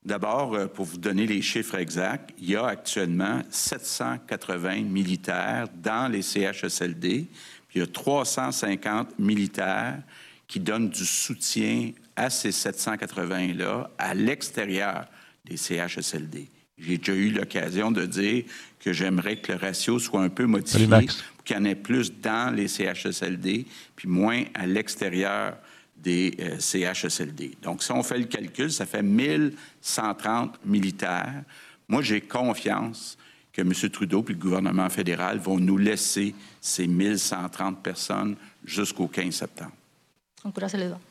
[0.06, 6.10] D'abord, euh, pour vous donner les chiffres exacts, il y a actuellement 780 militaires dans
[6.10, 7.28] les CHSLD,
[7.68, 10.00] puis il y a 350 militaires
[10.48, 15.06] qui donnent du soutien à ces 780-là à l'extérieur
[15.46, 16.50] des CHSLD.
[16.78, 18.44] J'ai déjà eu l'occasion de dire
[18.80, 22.12] que j'aimerais que le ratio soit un peu modifié pour qu'il y en ait plus
[22.12, 25.58] dans les CHSLD, puis moins à l'extérieur
[25.96, 27.58] des euh, CHSLD.
[27.64, 31.44] Donc, si on fait le calcul, ça fait 1130 militaires.
[31.88, 33.18] Moi, j'ai confiance
[33.54, 33.74] que M.
[33.90, 38.36] Trudeau et le gouvernement fédéral vont nous laisser ces 1130 personnes
[38.66, 39.72] jusqu'au 15 septembre.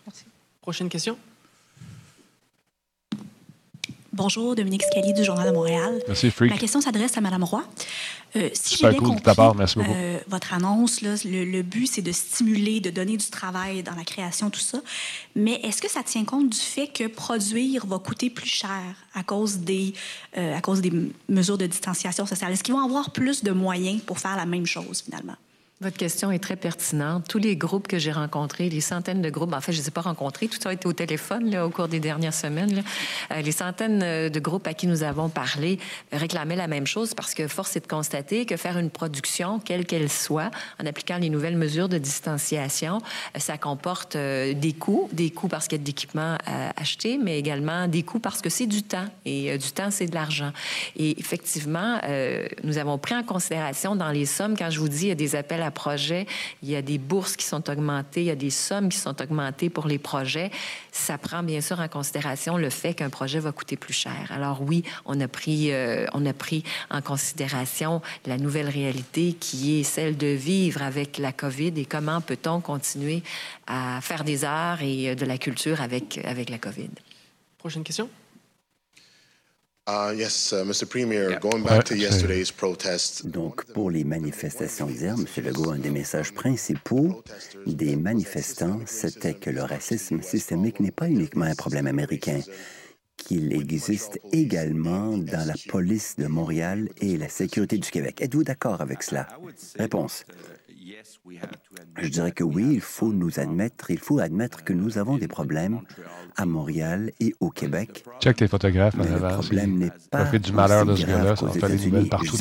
[0.07, 0.27] Merci.
[0.65, 1.19] Prochaine question.
[4.15, 6.01] Bonjour, Dominique Scali du Journal de Montréal.
[6.07, 6.51] Merci, Freak.
[6.51, 7.63] Ma question s'adresse à Mme Roy.
[8.37, 9.91] Euh, si Super j'ai bien cool de compris ta part, merci beaucoup.
[9.93, 13.95] euh, votre annonce, là, le, le but, c'est de stimuler, de donner du travail dans
[13.95, 14.81] la création, tout ça.
[15.37, 18.81] Mais est-ce que ça tient compte du fait que produire va coûter plus cher
[19.15, 19.93] à cause des,
[20.39, 20.93] euh, à cause des
[21.29, 22.53] mesures de distanciation sociale?
[22.53, 25.37] Est-ce qu'ils vont avoir plus de moyens pour faire la même chose, finalement?
[25.85, 27.27] Votre question est très pertinente.
[27.29, 29.89] Tous les groupes que j'ai rencontrés, les centaines de groupes, en fait, je ne les
[29.89, 32.83] ai pas rencontrés, tout ça a été au téléphone au cours des dernières semaines.
[33.31, 35.79] Euh, les centaines euh, de groupes à qui nous avons parlé
[36.11, 39.85] réclamaient la même chose parce que force est de constater que faire une production, quelle
[39.85, 40.51] qu'elle soit,
[40.83, 43.03] en appliquant les nouvelles mesures de distanciation,
[43.37, 47.19] euh, ça comporte des coûts, des coûts parce qu'il y a de l'équipement à acheter,
[47.23, 50.53] mais également des coûts parce que c'est du temps et du temps, c'est de l'argent.
[50.97, 52.01] Et effectivement,
[52.63, 55.17] nous avons pris en considération dans les sommes, quand je vous dis il y a
[55.17, 56.27] des appels à projets,
[56.63, 59.21] il y a des bourses qui sont augmentées, il y a des sommes qui sont
[59.21, 60.51] augmentées pour les projets,
[60.93, 64.31] ça prend bien sûr en considération le fait qu'un projet va coûter plus cher.
[64.31, 69.81] Alors oui, on a pris, euh, on a pris en considération la nouvelle réalité qui
[69.81, 73.23] est celle de vivre avec la COVID et comment peut-on continuer
[73.67, 76.91] à faire des arts et euh, de la culture avec, avec la COVID.
[77.59, 78.09] Prochaine question?
[79.87, 80.89] Uh, yes, uh, Mr.
[80.89, 85.45] Premier, going back to yesterday's protest, Donc, pour les manifestations d'hier, M.
[85.45, 87.23] Legault, un des messages principaux
[87.67, 92.41] des manifestants, c'était que le racisme systémique n'est pas uniquement un problème américain,
[93.19, 98.23] qu'il existe également dans la police de Montréal et la sécurité du Québec.
[98.23, 99.29] Êtes-vous d'accord avec cela?
[99.79, 100.25] Réponse.
[101.99, 105.29] Je dirais que oui, il faut nous admettre, il faut admettre que nous avons des
[105.29, 105.81] problèmes
[106.37, 108.05] à Montréal et au Québec.
[108.21, 111.37] Check tes photographes en Mais le problème n'est pas fait du malheur de ce gars-là.
[111.37, 112.37] Ça fait nouvelles partout.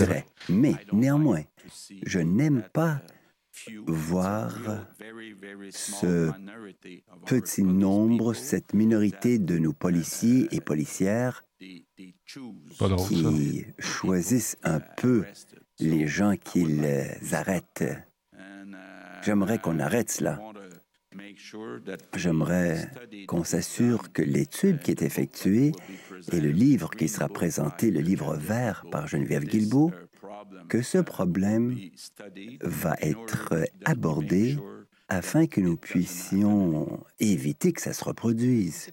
[0.50, 1.44] Mais néanmoins,
[2.06, 3.02] je n'aime pas
[3.88, 4.54] voir
[5.72, 6.32] ce
[7.26, 11.46] petit nombre, cette minorité de nos policiers et policières
[12.80, 15.24] Pas drôle, qui choisissent un peu
[15.80, 16.86] les gens qu'ils
[17.32, 17.86] arrêtent.
[19.26, 20.39] J'aimerais qu'on arrête cela.
[22.15, 22.89] J'aimerais
[23.28, 25.71] qu'on s'assure que l'étude qui est effectuée
[26.32, 29.91] et le livre qui sera présenté, le livre vert par Geneviève Guilbeault,
[30.69, 31.78] que ce problème
[32.61, 33.53] va être
[33.86, 34.57] abordé
[35.09, 38.89] afin que nous puissions éviter que ça se reproduise.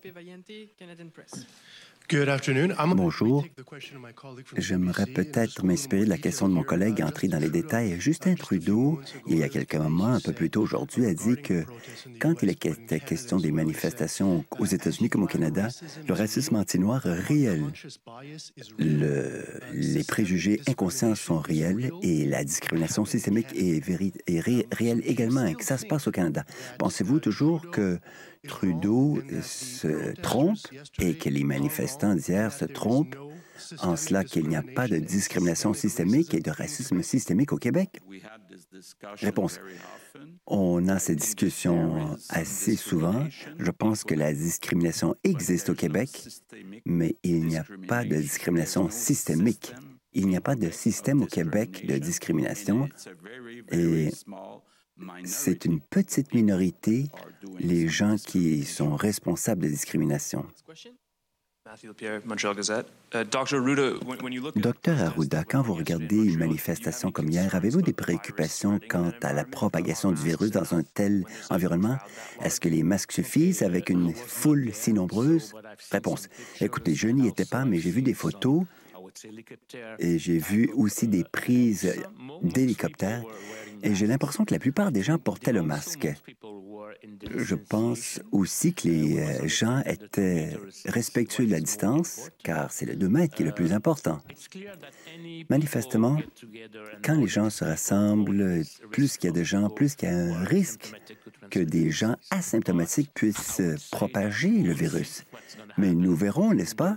[2.97, 3.45] Bonjour.
[4.57, 8.01] J'aimerais peut-être m'inspirer de la question de mon collègue et entrer dans les détails.
[8.01, 11.65] Justin Trudeau, il y a quelques moments, un peu plus tôt aujourd'hui, a dit que
[12.21, 15.69] quand il était question des manifestations aux États-Unis comme au Canada,
[16.09, 17.63] le racisme anti-noir est réel.
[18.79, 23.83] Le- les préjugés inconscients sont réels et la discrimination systémique est,
[24.27, 26.45] est ré- réelle également et que ça se passe au Canada.
[26.79, 27.99] Pensez-vous toujours que
[28.47, 30.59] Trudeau se trompe
[30.99, 33.17] et que les manifestants d'hier se trompent
[33.83, 38.01] en cela qu'il n'y a pas de discrimination systémique et de racisme systémique au Québec?
[39.15, 39.61] Réponse.
[40.47, 43.27] On a ces discussions assez souvent.
[43.59, 46.29] Je pense que la discrimination existe au Québec,
[46.85, 49.75] mais il n'y a pas de discrimination systémique.
[50.13, 52.89] Il n'y a pas de système au Québec de discrimination
[53.71, 54.11] et
[55.25, 57.11] c'est une petite minorité,
[57.59, 60.47] les gens qui sont responsables de discrimination.
[63.15, 63.25] Uh,
[64.57, 69.45] Docteur Arruda, quand vous regardez une manifestation comme hier, avez-vous des préoccupations quant à la
[69.45, 71.99] propagation du virus dans un tel environnement?
[72.43, 75.53] Est-ce que les masques suffisent avec une foule si nombreuse?
[75.93, 76.29] Réponse.
[76.61, 78.65] Écoutez, je n'y étais pas, mais j'ai vu des photos
[79.99, 81.95] et j'ai vu aussi des prises
[82.43, 83.23] d'hélicoptères
[83.83, 86.09] et j'ai l'impression que la plupart des gens portaient le masque.
[87.37, 90.57] Je pense aussi que les euh, gens étaient
[90.87, 94.21] respectueux de la distance, car c'est le 2 mètres qui est le plus important.
[95.49, 96.19] Manifestement,
[97.03, 100.17] quand les gens se rassemblent, plus qu'il y a de gens, plus qu'il y a
[100.17, 100.93] un risque
[101.51, 105.25] que des gens asymptomatiques puissent propager le virus.
[105.77, 106.97] Mais nous verrons, n'est-ce pas,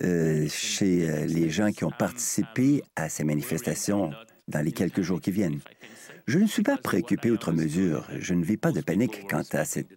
[0.00, 4.12] euh, chez euh, les gens qui ont participé à ces manifestations
[4.52, 5.60] dans les quelques jours qui viennent.
[6.26, 8.06] Je ne suis pas préoccupé outre mesure.
[8.18, 9.88] Je ne vis pas de panique quant à cet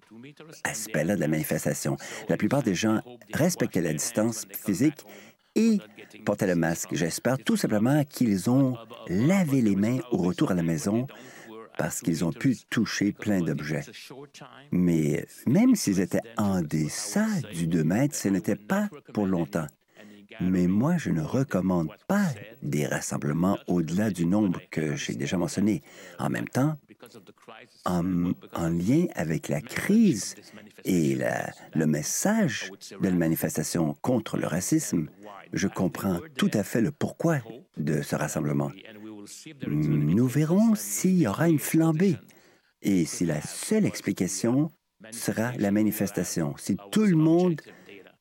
[0.63, 1.97] aspect-là de la manifestation.
[2.29, 3.01] La plupart des gens
[3.33, 5.05] respectaient la distance physique
[5.55, 5.77] et
[6.25, 6.89] portaient le masque.
[6.93, 8.75] J'espère tout simplement qu'ils ont
[9.07, 11.07] lavé les mains au retour à la maison
[11.77, 13.85] parce qu'ils ont pu toucher plein d'objets.
[14.71, 19.67] Mais même s'ils étaient en deçà du 2 mètres, ce n'était pas pour longtemps.
[20.41, 22.28] Mais moi, je ne recommande pas
[22.61, 25.82] des rassemblements au-delà du nombre que j'ai déjà mentionné.
[26.19, 26.78] En même temps,
[27.86, 28.01] en,
[28.69, 30.36] lien avec la crise
[30.84, 31.17] et
[31.73, 32.71] le message
[33.01, 35.07] de la manifestation contre le racisme,
[35.53, 37.39] je comprends tout à fait le pourquoi
[37.78, 38.71] de ce rassemblement.
[39.67, 42.17] Nous verrons s'il y aura une flambée
[42.82, 44.71] et si la seule explication
[45.11, 46.55] sera la manifestation.
[46.57, 47.61] Si tout le monde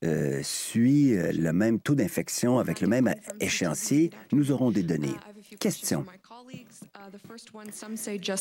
[0.04, 5.14] euh, suit euh, le même taux d'infection avec le même échéancier, nous aurons des données.
[5.58, 6.04] Question.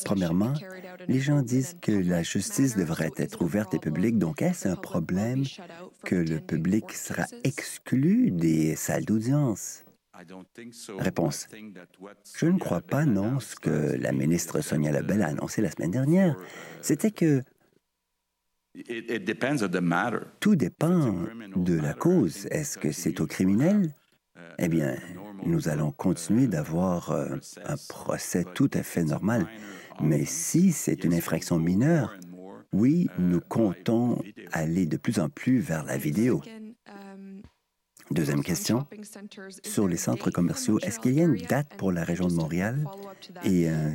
[0.06, 0.54] Premièrement,
[1.08, 5.44] les gens disent que la justice devrait être ouverte et publique, donc est-ce un problème
[6.04, 9.84] que le public sera exclu des salles d'audience?
[11.00, 11.48] Réponse.
[12.38, 13.40] Je ne crois pas, non.
[13.40, 16.38] Ce que la ministre Sonia Lebel a annoncé la semaine dernière,
[16.82, 17.44] c'était que
[20.40, 21.16] tout dépend
[21.56, 22.48] de la cause.
[22.50, 23.94] Est-ce que c'est au criminel?
[24.58, 24.96] Eh bien,
[25.46, 29.46] nous allons continuer d'avoir euh, un procès tout à fait normal.
[30.02, 32.18] Mais si c'est une infraction mineure,
[32.72, 34.20] oui, nous comptons
[34.52, 36.42] aller de plus en plus vers la vidéo.
[38.12, 38.86] Deuxième question,
[39.64, 42.86] sur les centres commerciaux, est-ce qu'il y a une date pour la région de Montréal
[43.44, 43.94] et un,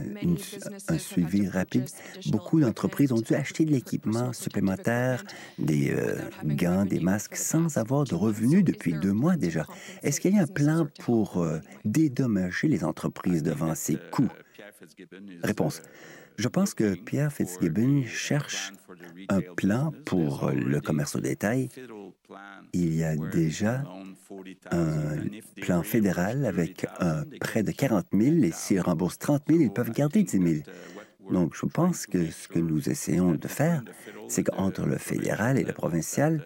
[0.99, 1.87] suivi rapide?
[2.27, 5.25] Beaucoup d'entreprises ont dû acheter de l'équipement supplémentaire,
[5.59, 9.67] des euh, gants, des masques, sans avoir de revenus depuis deux mois déjà.
[10.03, 14.31] Est-ce qu'il y a un plan pour euh, dédommager les entreprises devant ces coûts?
[15.43, 15.83] Réponse.
[16.37, 18.73] Je pense que Pierre Fitzgibbon cherche
[19.29, 21.69] un plan pour le commerce au détail.
[22.73, 23.85] Il y a déjà
[24.71, 25.17] un
[25.61, 29.93] plan fédéral avec un prêt de 40 000 et s'ils remboursent 30 000, ils peuvent
[29.93, 30.47] garder 10 000.
[31.31, 33.83] Donc, je pense que ce que nous essayons de faire,
[34.29, 36.43] c'est qu'entre le fédéral et le provincial,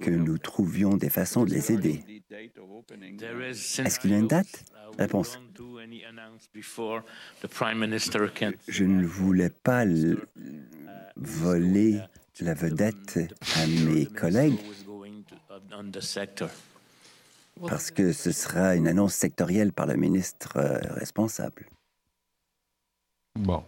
[0.00, 2.22] que nous trouvions des façons de les aider.
[2.30, 4.64] Est-ce qu'il y a une date?
[4.98, 5.38] Réponse.
[8.68, 9.84] Je ne voulais pas
[11.16, 12.00] voler
[12.40, 13.18] la vedette
[13.56, 14.58] à mes collègues
[17.66, 21.66] parce que ce sera une annonce sectorielle par le ministre euh, responsable.
[23.34, 23.64] Bon.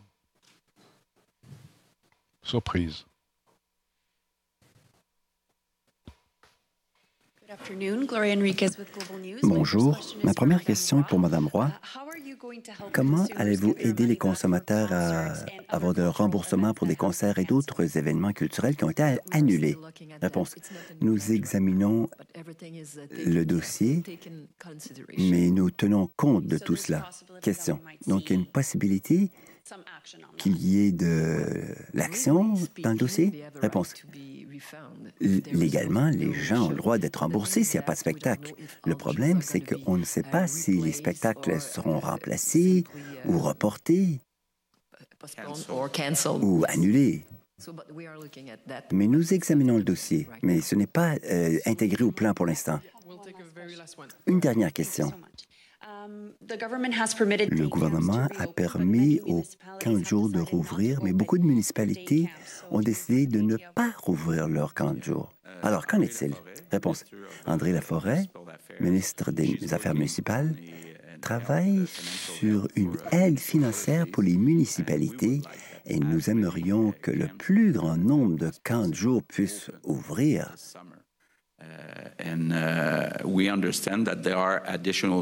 [2.43, 3.05] Surprise.
[9.43, 9.99] Bonjour.
[10.23, 11.71] Ma première question est pour Mme Roy.
[12.93, 15.35] Comment allez-vous aider les consommateurs à
[15.69, 19.77] avoir de remboursements pour des concerts et d'autres événements culturels qui ont été annulés?
[20.23, 20.55] Réponse.
[21.01, 22.09] Nous examinons
[23.27, 24.03] le dossier,
[25.19, 27.11] mais nous tenons compte de tout cela.
[27.43, 27.81] Question.
[28.07, 29.31] Donc, il y a une possibilité
[30.37, 31.45] qu'il y ait de
[31.95, 33.45] l'action dans le dossier?
[33.61, 33.95] Réponse.
[35.21, 38.55] Légalement, les gens ont le droit d'être remboursés s'il n'y a pas de spectacle.
[38.85, 42.85] Le problème, c'est qu'on ne sait pas si les spectacles seront remplacés
[43.27, 44.21] ou reportés
[46.43, 47.25] ou annulés.
[48.93, 52.81] Mais nous examinons le dossier, mais ce n'est pas euh, intégré au plan pour l'instant.
[54.27, 55.13] Une dernière question.
[56.49, 59.43] Le gouvernement a permis aux
[59.83, 62.31] camps de jour de rouvrir, mais beaucoup de municipalités
[62.71, 65.33] ont décidé de ne pas rouvrir leur camp de jour.
[65.63, 66.35] Alors, qu'en est-il?
[66.71, 67.05] Réponse.
[67.47, 68.31] André Laforêt,
[68.81, 70.55] ministre des Affaires municipales,
[71.21, 75.43] travaille sur une aide financière pour les municipalités
[75.87, 80.55] et nous aimerions que le plus grand nombre de camps de jour puissent ouvrir.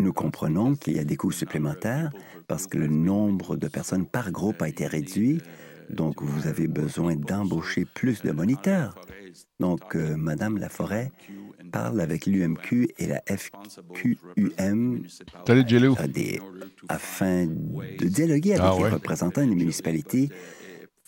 [0.01, 2.11] Nous comprenons qu'il y a des coûts supplémentaires
[2.47, 5.41] parce que le nombre de personnes par groupe a été réduit,
[5.91, 8.95] donc vous avez besoin d'embaucher plus de moniteurs.
[9.61, 11.13] Donc, euh, Madame Laforêt
[11.71, 15.03] parle avec l'UMQ et la FQUM
[16.89, 20.31] afin de dialoguer avec ah les représentants des municipalités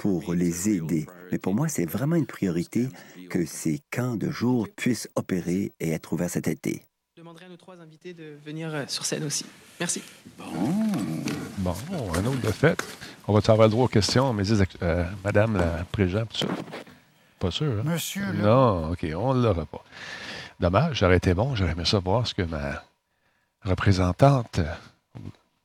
[0.01, 1.07] pour les aider.
[1.31, 2.89] Mais pour moi, c'est vraiment une priorité
[3.29, 6.83] que ces camps de jour puissent opérer et être ouverts cet été.
[7.15, 9.45] Je demanderai à nos trois invités de venir euh, sur scène aussi.
[9.79, 10.03] Merci.
[10.39, 10.47] Bon,
[11.59, 11.75] bon
[12.15, 12.83] un autre de fait.
[13.29, 14.45] On va avoir le droit aux questions, mais
[14.81, 16.55] euh, Madame la Présidente, tout ça?
[17.39, 17.83] Pas sûr, hein?
[17.85, 18.25] Monsieur.
[18.33, 19.85] Non, OK, on ne l'aura pas.
[20.61, 22.83] Dommage, j'aurais été bon, j'aurais aimé ça voir ce que ma
[23.65, 24.61] représentante,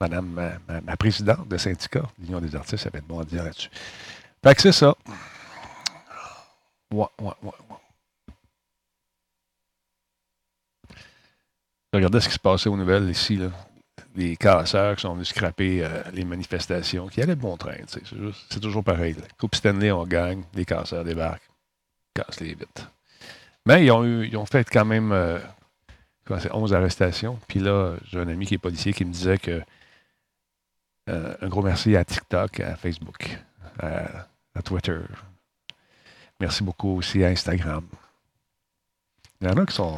[0.01, 3.69] Madame, ma, ma présidente de syndicat, l'Union des artistes, avait bon à dire là-dessus.
[4.45, 4.95] Fait que c'est ça.
[6.93, 7.51] Ouais, ouais, ouais,
[11.91, 13.47] Je regardais ce qui se passait aux nouvelles ici, là.
[14.15, 17.77] Les casseurs qui sont venus scraper euh, les manifestations, qui allaient bon train.
[17.87, 19.15] C'est toujours pareil.
[19.39, 21.49] Coupe Stanley, on gagne, les casseurs débarquent,
[22.13, 22.91] cassent les vitres.
[23.65, 25.39] Mais ils ont, eu, ils ont fait quand même euh,
[26.29, 27.39] 11 arrestations.
[27.47, 29.63] Puis là, j'ai un ami qui est policier qui me disait que
[31.09, 33.39] euh, un gros merci à TikTok, à Facebook,
[34.55, 34.99] à Twitter,
[36.39, 37.85] Merci beaucoup aussi à Instagram.
[39.41, 39.97] Il y en a qui sont.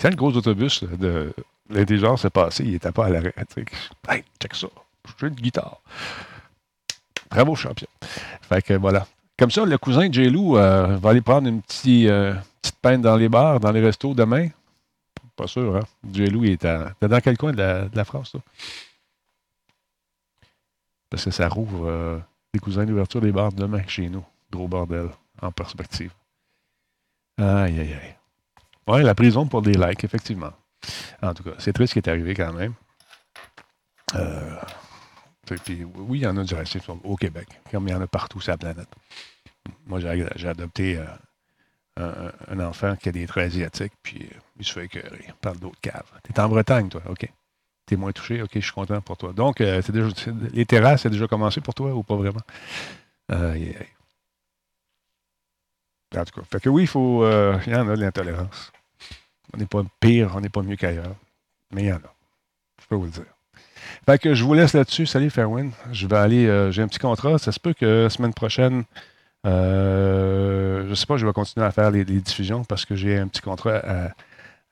[0.00, 1.34] Quand le gros autobus de
[1.68, 3.34] l'intelligence est passé, il n'était pas à l'arrêt.
[4.08, 4.68] Hey, check ça.
[5.18, 5.80] Je une guitare.
[7.30, 7.88] Bravo, champion.
[8.42, 9.06] Fait que voilà.
[9.38, 13.00] Comme ça, le cousin de J-Lou euh, va aller prendre une petite, euh, petite peine
[13.00, 14.48] dans les bars, dans les restos demain.
[15.34, 15.82] Pas sûr, hein?
[16.12, 18.40] J-Lou, il est dans quel coin de la, France, là?
[21.08, 22.18] Parce que ça rouvre euh,
[22.54, 24.24] les cousins d'ouverture des bars demain chez nous.
[24.50, 26.12] Gros bordel en perspective.
[27.38, 28.16] Aïe, aïe, aïe.
[28.86, 30.52] Oui, la prison pour des likes, effectivement.
[31.22, 32.74] En tout cas, c'est triste ce qui est arrivé quand même.
[34.16, 34.56] Euh,
[35.96, 38.40] oui, il y en a du racisme au Québec, comme il y en a partout
[38.40, 38.88] sur la planète.
[39.86, 40.98] Moi, j'ai adopté
[41.98, 45.54] euh, un, enfant qui a des traits asiatiques, puis euh, il se fait écœurer par
[45.54, 46.10] d'autres caves.
[46.24, 47.28] Tu es en Bretagne, toi, OK.
[47.90, 49.32] Tu es moins touché, OK, je suis content pour toi.
[49.32, 50.08] Donc, déjà,
[50.52, 52.40] les terrasses, c'est déjà commencé pour toi ou pas vraiment?
[56.16, 57.24] En tout cas, fait que oui, il faut.
[57.24, 58.72] Euh, il y en a de l'intolérance.
[59.54, 61.14] On n'est pas pire, on n'est pas mieux qu'ailleurs.
[61.72, 62.14] Mais il y en a.
[62.80, 63.24] Je peux vous le dire.
[64.06, 65.06] Fait que je vous laisse là-dessus.
[65.06, 65.70] Salut Fairwin.
[65.92, 66.46] Je vais aller.
[66.46, 67.38] Euh, j'ai un petit contrat.
[67.38, 68.84] Ça se peut que la semaine prochaine,
[69.46, 73.16] euh, je ne sais pas, je vais continuer à faire les, diffusions parce que j'ai
[73.16, 73.80] un petit contrat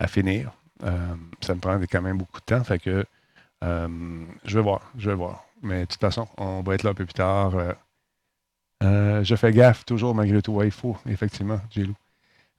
[0.00, 0.50] à, finir.
[0.80, 2.62] Ça me prend quand même beaucoup de temps.
[2.82, 3.04] Que
[3.62, 4.80] je vais voir.
[4.96, 5.44] Je vais voir.
[5.62, 7.54] Mais de toute façon, on va être là un peu plus tard.
[8.84, 10.62] Euh, je fais gaffe toujours malgré tout.
[10.62, 11.94] il faut, effectivement, Gilou.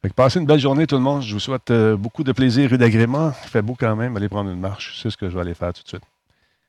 [0.02, 1.22] Fait passez une belle journée, tout le monde.
[1.22, 3.34] Je vous souhaite euh, beaucoup de plaisir et d'agrément.
[3.44, 4.16] Il fait beau quand même.
[4.16, 5.00] Allez prendre une marche.
[5.02, 6.04] C'est ce que je vais aller faire tout de suite.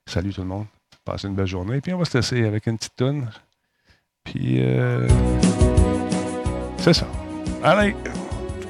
[0.07, 0.67] Salut tout le monde.
[1.05, 1.81] Passez une belle journée.
[1.81, 3.31] Puis on va se laisser avec une petite tonne.
[4.25, 5.09] Puis euh,
[6.79, 7.07] c'est ça.
[7.63, 7.95] Allez.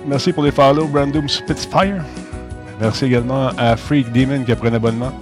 [0.07, 2.05] Merci pour les follow, Brandom Spitfire.
[2.81, 5.13] Merci également à Freak Demon qui a pris un abonnement.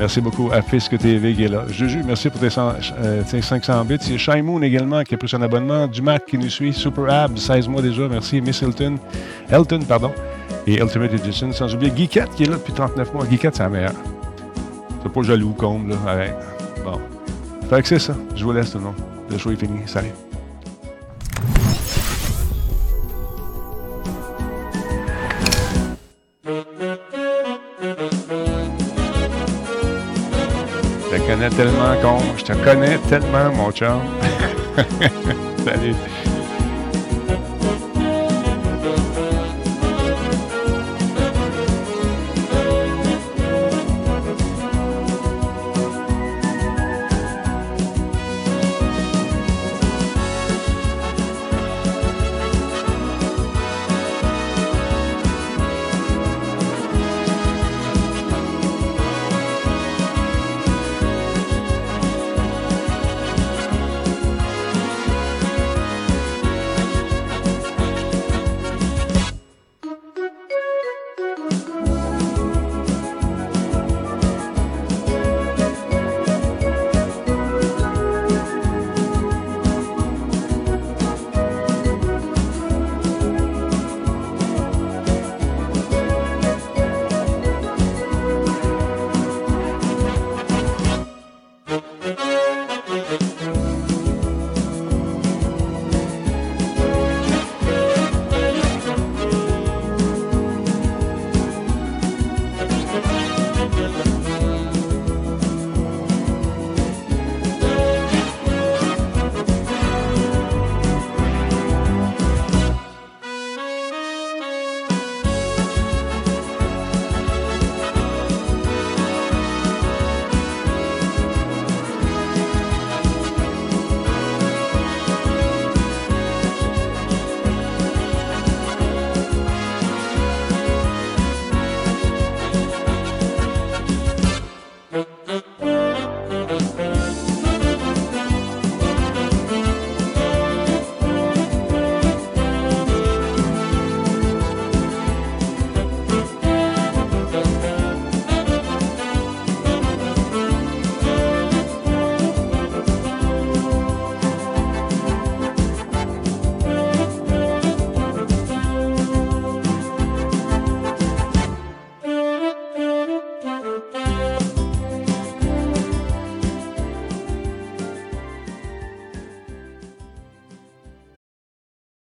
[0.00, 1.64] Merci beaucoup à Fisk TV qui est là.
[1.68, 3.98] Juju, merci pour tes, 500 euh, bits.
[4.08, 5.86] Il Shy Moon également qui a pris son abonnement.
[5.86, 6.72] Dumac qui nous suit.
[6.72, 8.08] Super Ab, 16 mois déjà.
[8.08, 8.40] Merci.
[8.40, 8.96] Miss Hilton.
[9.50, 10.10] Elton, pardon.
[10.66, 11.52] Et Ultimate Edition.
[11.52, 13.26] Sans oublier Geekette qui est là depuis 39 mois.
[13.30, 13.92] Geekette, c'est la meilleure.
[15.02, 15.96] C'est pas jaloux, comble, là.
[16.06, 16.36] Arrête.
[16.82, 16.98] Bon.
[17.68, 18.16] Fait que c'est ça.
[18.34, 18.94] Je vous laisse le monde.
[19.30, 19.80] Le show est fini.
[19.84, 20.08] Salut.
[31.56, 32.18] Tellement, con.
[32.36, 34.00] Je te connais tellement, mon chum.
[35.64, 35.94] Salut.